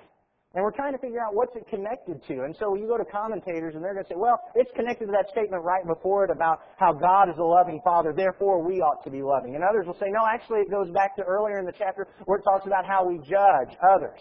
And 0.55 0.63
we're 0.63 0.77
trying 0.77 0.93
to 0.93 0.99
figure 0.99 1.19
out 1.19 1.35
what's 1.35 1.57
it 1.57 1.67
connected 1.71 2.21
to. 2.29 2.45
And 2.45 2.55
so 2.61 2.75
you 2.77 2.87
go 2.87 2.99
to 2.99 3.07
commentators 3.07 3.75
and 3.75 3.83
they're 3.83 3.95
going 3.95 4.05
to 4.05 4.11
say, 4.11 4.19
well, 4.19 4.39
it's 4.55 4.71
connected 4.77 5.07
to 5.07 5.13
that 5.13 5.31
statement 5.33 5.65
right 5.65 5.87
before 5.87 6.25
it 6.25 6.31
about 6.31 6.61
how 6.77 6.93
God 6.93 7.31
is 7.31 7.37
a 7.39 7.43
loving 7.43 7.81
Father, 7.83 8.13
therefore 8.15 8.63
we 8.63 8.83
ought 8.83 9.03
to 9.05 9.11
be 9.11 9.23
loving. 9.23 9.55
And 9.55 9.65
others 9.65 9.87
will 9.87 9.97
say, 9.97 10.11
no, 10.11 10.21
actually 10.29 10.61
it 10.61 10.71
goes 10.71 10.91
back 10.93 11.17
to 11.17 11.23
earlier 11.23 11.59
in 11.59 11.65
the 11.65 11.73
chapter 11.73 12.07
where 12.27 12.39
it 12.39 12.43
talks 12.43 12.67
about 12.67 12.85
how 12.85 13.07
we 13.07 13.17
judge 13.25 13.73
others. 13.81 14.21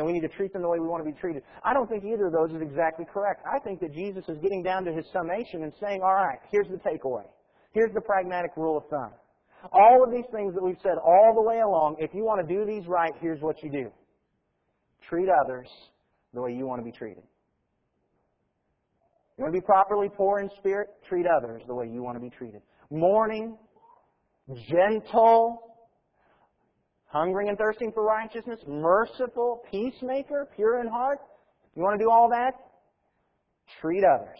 Know, 0.00 0.04
we 0.04 0.12
need 0.12 0.20
to 0.20 0.28
treat 0.28 0.52
them 0.52 0.62
the 0.62 0.68
way 0.68 0.78
we 0.78 0.86
want 0.86 1.04
to 1.04 1.10
be 1.10 1.18
treated. 1.18 1.42
I 1.64 1.72
don't 1.72 1.88
think 1.88 2.04
either 2.04 2.26
of 2.26 2.32
those 2.32 2.50
is 2.50 2.62
exactly 2.62 3.06
correct. 3.12 3.44
I 3.46 3.58
think 3.60 3.80
that 3.80 3.92
Jesus 3.92 4.24
is 4.28 4.38
getting 4.42 4.62
down 4.62 4.84
to 4.84 4.92
his 4.92 5.04
summation 5.12 5.62
and 5.62 5.72
saying, 5.80 6.00
all 6.02 6.14
right, 6.14 6.38
here's 6.50 6.68
the 6.68 6.78
takeaway. 6.78 7.24
Here's 7.72 7.92
the 7.94 8.00
pragmatic 8.00 8.52
rule 8.56 8.76
of 8.76 8.84
thumb. 8.88 9.12
All 9.72 10.04
of 10.04 10.10
these 10.10 10.24
things 10.32 10.54
that 10.54 10.62
we've 10.62 10.78
said 10.82 10.96
all 11.04 11.32
the 11.34 11.42
way 11.42 11.60
along, 11.60 11.96
if 11.98 12.14
you 12.14 12.24
want 12.24 12.46
to 12.46 12.54
do 12.54 12.64
these 12.64 12.86
right, 12.86 13.12
here's 13.20 13.40
what 13.40 13.62
you 13.62 13.70
do. 13.70 13.90
Treat 15.08 15.28
others 15.28 15.68
the 16.34 16.40
way 16.40 16.52
you 16.52 16.66
want 16.66 16.80
to 16.80 16.84
be 16.84 16.96
treated. 16.96 17.22
You 19.36 19.44
want 19.44 19.54
to 19.54 19.60
be 19.60 19.64
properly 19.64 20.08
poor 20.14 20.40
in 20.40 20.48
spirit? 20.58 20.88
Treat 21.08 21.26
others 21.26 21.62
the 21.66 21.74
way 21.74 21.86
you 21.86 22.02
want 22.02 22.16
to 22.16 22.20
be 22.20 22.30
treated. 22.30 22.62
Mourning, 22.90 23.56
gentle, 24.68 25.65
hungering 27.06 27.48
and 27.48 27.58
thirsting 27.58 27.92
for 27.92 28.04
righteousness, 28.04 28.60
merciful, 28.66 29.62
peacemaker, 29.70 30.48
pure 30.54 30.80
in 30.80 30.88
heart. 30.88 31.18
You 31.74 31.82
want 31.82 31.98
to 31.98 32.04
do 32.04 32.10
all 32.10 32.28
that? 32.30 32.52
Treat 33.80 34.04
others 34.04 34.38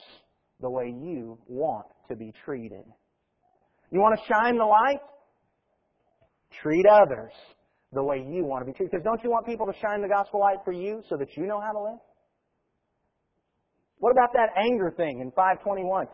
the 0.60 0.70
way 0.70 0.86
you 0.86 1.38
want 1.46 1.86
to 2.08 2.16
be 2.16 2.32
treated. 2.44 2.84
You 3.90 4.00
want 4.00 4.18
to 4.18 4.32
shine 4.32 4.56
the 4.56 4.64
light? 4.64 5.00
Treat 6.62 6.86
others 6.86 7.32
the 7.92 8.02
way 8.02 8.16
you 8.16 8.44
want 8.44 8.62
to 8.62 8.66
be 8.66 8.76
treated. 8.76 8.92
Because 8.92 9.04
don't 9.04 9.22
you 9.22 9.30
want 9.30 9.46
people 9.46 9.66
to 9.66 9.72
shine 9.80 10.02
the 10.02 10.08
gospel 10.08 10.40
light 10.40 10.58
for 10.64 10.72
you 10.72 11.02
so 11.08 11.16
that 11.16 11.36
you 11.36 11.46
know 11.46 11.60
how 11.60 11.72
to 11.72 11.80
live? 11.80 11.98
What 13.98 14.12
about 14.12 14.32
that 14.34 14.50
anger 14.56 14.92
thing 14.96 15.20
in 15.20 15.30
521? 15.30 16.06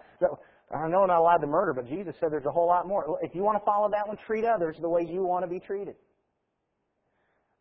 I 0.74 0.88
know 0.88 1.02
I'm 1.02 1.08
not 1.08 1.18
allowed 1.18 1.38
to 1.38 1.46
murder, 1.46 1.74
but 1.74 1.86
Jesus 1.86 2.14
said 2.20 2.30
there's 2.30 2.46
a 2.46 2.50
whole 2.50 2.66
lot 2.66 2.86
more. 2.86 3.18
If 3.22 3.34
you 3.34 3.42
want 3.42 3.58
to 3.58 3.64
follow 3.64 3.90
that 3.90 4.06
one, 4.06 4.16
treat 4.26 4.44
others 4.44 4.76
the 4.80 4.88
way 4.88 5.02
you 5.08 5.24
want 5.24 5.44
to 5.44 5.48
be 5.48 5.60
treated. 5.60 5.94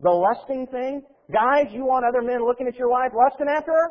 The 0.02 0.10
lusting 0.10 0.68
thing, 0.68 1.04
guys, 1.32 1.68
you 1.72 1.86
want 1.86 2.06
other 2.06 2.22
men 2.22 2.46
looking 2.46 2.68
at 2.68 2.76
your 2.76 2.90
wife, 2.90 3.12
lusting 3.16 3.48
after 3.48 3.72
her? 3.72 3.90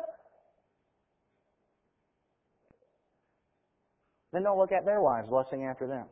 Then 4.33 4.43
don't 4.43 4.57
look 4.57 4.71
at 4.71 4.85
their 4.85 5.01
wives 5.01 5.29
lusting 5.29 5.65
after 5.65 5.87
them. 5.87 6.05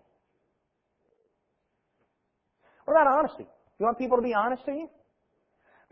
What 2.86 2.94
about 2.94 3.08
honesty? 3.08 3.48
You 3.80 3.86
want 3.86 3.98
people 3.98 4.18
to 4.18 4.24
be 4.24 4.34
honest 4.34 4.66
to 4.66 4.72
you? 4.72 4.90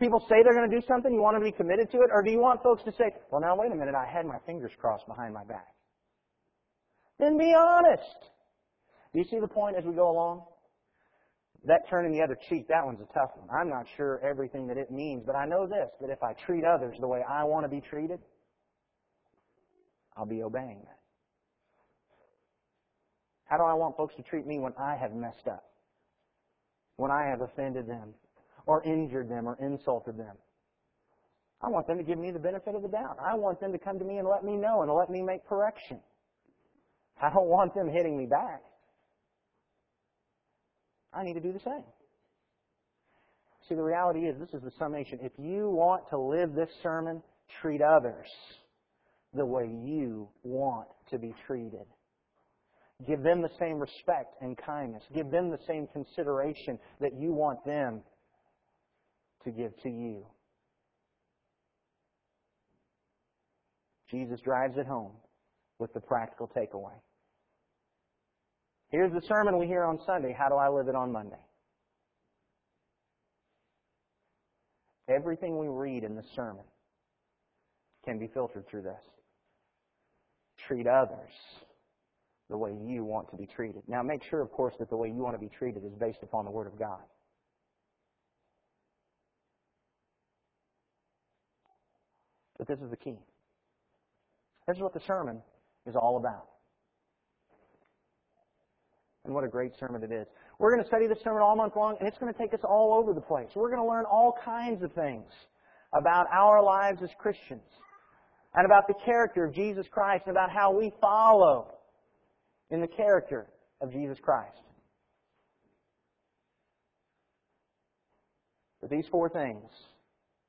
People 0.00 0.20
say 0.28 0.36
they're 0.44 0.54
going 0.54 0.70
to 0.70 0.80
do 0.80 0.86
something, 0.86 1.12
you 1.12 1.20
want 1.20 1.34
them 1.34 1.42
to 1.42 1.50
be 1.50 1.56
committed 1.56 1.90
to 1.90 1.98
it? 1.98 2.10
Or 2.12 2.22
do 2.22 2.30
you 2.30 2.38
want 2.38 2.62
folks 2.62 2.82
to 2.84 2.92
say, 2.92 3.10
well, 3.30 3.40
now 3.40 3.56
wait 3.56 3.72
a 3.72 3.74
minute, 3.74 3.94
I 3.94 4.06
had 4.06 4.26
my 4.26 4.38
fingers 4.46 4.70
crossed 4.78 5.06
behind 5.06 5.34
my 5.34 5.44
back? 5.44 5.66
Then 7.18 7.36
be 7.36 7.52
honest. 7.56 8.02
Do 9.12 9.18
you 9.18 9.24
see 9.30 9.40
the 9.40 9.48
point 9.48 9.76
as 9.76 9.84
we 9.84 9.94
go 9.94 10.10
along? 10.10 10.44
That 11.64 11.88
turning 11.90 12.12
the 12.12 12.22
other 12.22 12.38
cheek, 12.48 12.68
that 12.68 12.84
one's 12.84 13.00
a 13.00 13.12
tough 13.12 13.30
one. 13.34 13.48
I'm 13.50 13.68
not 13.68 13.86
sure 13.96 14.20
everything 14.24 14.66
that 14.68 14.78
it 14.78 14.90
means, 14.90 15.24
but 15.26 15.34
I 15.34 15.44
know 15.44 15.66
this, 15.66 15.90
that 16.00 16.10
if 16.10 16.22
I 16.22 16.32
treat 16.46 16.64
others 16.64 16.96
the 17.00 17.08
way 17.08 17.22
I 17.28 17.44
want 17.44 17.64
to 17.64 17.68
be 17.68 17.80
treated, 17.80 18.20
I'll 20.16 20.26
be 20.26 20.42
obeying 20.42 20.82
that. 20.84 20.98
How 23.44 23.56
do 23.56 23.64
I 23.64 23.74
want 23.74 23.96
folks 23.96 24.14
to 24.16 24.22
treat 24.22 24.46
me 24.46 24.58
when 24.58 24.72
I 24.78 24.96
have 24.96 25.12
messed 25.14 25.48
up? 25.48 25.64
When 26.96 27.10
I 27.10 27.24
have 27.28 27.40
offended 27.40 27.88
them, 27.88 28.14
or 28.66 28.82
injured 28.84 29.28
them, 29.28 29.48
or 29.48 29.56
insulted 29.60 30.18
them? 30.18 30.36
I 31.62 31.68
want 31.68 31.86
them 31.86 31.98
to 31.98 32.04
give 32.04 32.18
me 32.18 32.30
the 32.30 32.38
benefit 32.38 32.74
of 32.74 32.82
the 32.82 32.88
doubt. 32.88 33.18
I 33.20 33.34
want 33.34 33.60
them 33.60 33.72
to 33.72 33.78
come 33.78 33.98
to 33.98 34.04
me 34.04 34.18
and 34.18 34.28
let 34.28 34.44
me 34.44 34.56
know 34.56 34.82
and 34.82 34.92
let 34.92 35.10
me 35.10 35.22
make 35.22 35.46
correction. 35.48 36.00
I 37.20 37.30
don't 37.30 37.48
want 37.48 37.74
them 37.74 37.88
hitting 37.88 38.16
me 38.16 38.26
back. 38.26 38.62
I 41.12 41.22
need 41.24 41.34
to 41.34 41.40
do 41.40 41.52
the 41.52 41.60
same. 41.60 41.84
See, 43.68 43.74
the 43.74 43.82
reality 43.82 44.20
is, 44.20 44.38
this 44.38 44.54
is 44.54 44.62
the 44.62 44.72
summation. 44.78 45.18
If 45.22 45.32
you 45.38 45.68
want 45.68 46.08
to 46.10 46.18
live 46.18 46.54
this 46.54 46.70
sermon, 46.82 47.22
treat 47.60 47.82
others 47.82 48.26
the 49.34 49.44
way 49.44 49.64
you 49.64 50.28
want 50.42 50.88
to 51.10 51.18
be 51.18 51.34
treated. 51.46 51.86
Give 53.06 53.22
them 53.22 53.42
the 53.42 53.50
same 53.60 53.78
respect 53.78 54.34
and 54.40 54.56
kindness. 54.56 55.02
Give 55.14 55.30
them 55.30 55.50
the 55.50 55.58
same 55.66 55.86
consideration 55.92 56.78
that 57.00 57.14
you 57.14 57.32
want 57.32 57.64
them 57.64 58.00
to 59.44 59.50
give 59.50 59.76
to 59.82 59.88
you. 59.88 60.26
Jesus 64.10 64.40
drives 64.40 64.76
it 64.78 64.86
home 64.86 65.12
with 65.78 65.92
the 65.92 66.00
practical 66.00 66.50
takeaway. 66.56 66.98
Here's 68.90 69.12
the 69.12 69.20
sermon 69.28 69.58
we 69.58 69.66
hear 69.66 69.84
on 69.84 69.98
Sunday. 70.06 70.34
How 70.36 70.48
do 70.48 70.54
I 70.54 70.68
live 70.68 70.88
it 70.88 70.94
on 70.94 71.12
Monday? 71.12 71.36
Everything 75.08 75.58
we 75.58 75.68
read 75.68 76.04
in 76.04 76.14
the 76.14 76.24
sermon 76.34 76.64
can 78.04 78.18
be 78.18 78.28
filtered 78.28 78.66
through 78.68 78.82
this. 78.82 79.00
Treat 80.66 80.86
others 80.86 81.30
the 82.50 82.56
way 82.56 82.72
you 82.86 83.04
want 83.04 83.30
to 83.30 83.36
be 83.36 83.46
treated. 83.46 83.82
Now, 83.86 84.02
make 84.02 84.22
sure, 84.24 84.40
of 84.40 84.50
course, 84.50 84.74
that 84.78 84.88
the 84.88 84.96
way 84.96 85.08
you 85.08 85.22
want 85.22 85.34
to 85.34 85.40
be 85.40 85.50
treated 85.50 85.84
is 85.84 85.92
based 85.94 86.22
upon 86.22 86.46
the 86.46 86.50
Word 86.50 86.66
of 86.66 86.78
God. 86.78 87.00
But 92.56 92.66
this 92.66 92.78
is 92.80 92.90
the 92.90 92.96
key. 92.96 93.18
This 94.66 94.76
is 94.76 94.82
what 94.82 94.94
the 94.94 95.00
sermon 95.06 95.40
is 95.86 95.94
all 95.94 96.16
about. 96.16 96.48
And 99.28 99.34
what 99.34 99.44
a 99.44 99.48
great 99.48 99.72
sermon 99.78 100.02
it 100.02 100.10
is. 100.10 100.26
We're 100.58 100.72
going 100.72 100.82
to 100.82 100.88
study 100.88 101.06
this 101.06 101.18
sermon 101.22 101.42
all 101.42 101.54
month 101.54 101.76
long, 101.76 101.96
and 102.00 102.08
it's 102.08 102.16
going 102.16 102.32
to 102.32 102.38
take 102.38 102.54
us 102.54 102.60
all 102.64 102.94
over 102.94 103.12
the 103.12 103.20
place. 103.20 103.48
We're 103.54 103.68
going 103.68 103.82
to 103.82 103.86
learn 103.86 104.06
all 104.10 104.34
kinds 104.42 104.82
of 104.82 104.90
things 104.94 105.30
about 105.92 106.28
our 106.32 106.62
lives 106.62 107.02
as 107.02 107.10
Christians, 107.18 107.60
and 108.54 108.64
about 108.64 108.86
the 108.88 108.94
character 109.04 109.44
of 109.44 109.54
Jesus 109.54 109.84
Christ, 109.90 110.22
and 110.26 110.34
about 110.34 110.50
how 110.50 110.74
we 110.74 110.94
follow 110.98 111.74
in 112.70 112.80
the 112.80 112.86
character 112.86 113.46
of 113.82 113.92
Jesus 113.92 114.16
Christ. 114.22 114.56
But 118.80 118.88
these 118.88 119.04
four 119.10 119.28
things 119.28 119.70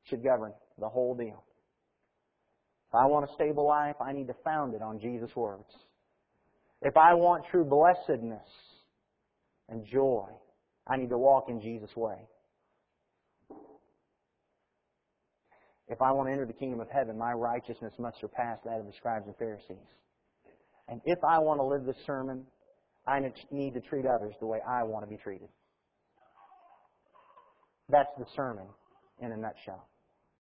should 0.04 0.24
govern 0.24 0.54
the 0.80 0.88
whole 0.88 1.16
deal. 1.16 1.44
If 2.88 2.96
I 2.96 3.08
want 3.08 3.30
a 3.30 3.34
stable 3.34 3.68
life, 3.68 3.98
I 4.00 4.14
need 4.14 4.28
to 4.28 4.36
found 4.46 4.74
it 4.74 4.82
on 4.82 5.02
Jesus' 5.02 5.36
words. 5.36 5.68
If 6.82 6.96
I 6.96 7.14
want 7.16 7.44
true 7.52 7.66
blessedness, 7.66 8.48
and 9.70 9.86
joy. 9.86 10.28
I 10.88 10.98
need 10.98 11.10
to 11.10 11.18
walk 11.18 11.46
in 11.50 11.62
Jesus' 11.62 11.96
way. 11.96 12.18
If 15.88 16.02
I 16.02 16.12
want 16.12 16.28
to 16.28 16.34
enter 16.34 16.46
the 16.46 16.54
kingdom 16.54 16.80
of 16.80 16.88
heaven, 16.90 17.18
my 17.18 17.34
righteousness 17.34 17.94
must 17.98 18.20
surpass 18.20 18.60
that 18.64 18.80
of 18.80 18.86
the 18.86 18.94
scribes 18.98 19.26
and 19.26 19.36
Pharisees. 19.38 19.88
And 20.88 21.02
if 21.06 21.20
I 21.24 21.40
want 21.40 21.60
to 21.60 21.64
live 21.64 21.86
this 21.86 21.98
sermon, 22.06 22.46
I 23.08 23.20
need 23.52 23.74
to 23.74 23.82
treat 23.82 24.06
others 24.06 24.36
the 24.40 24.46
way 24.46 24.60
I 24.68 24.84
want 24.84 25.04
to 25.04 25.10
be 25.10 25.18
treated. 25.18 25.50
That's 27.90 28.10
the 28.20 28.26
sermon 28.36 28.66
in 29.20 29.32
a 29.32 29.38
nutshell. 29.38 29.88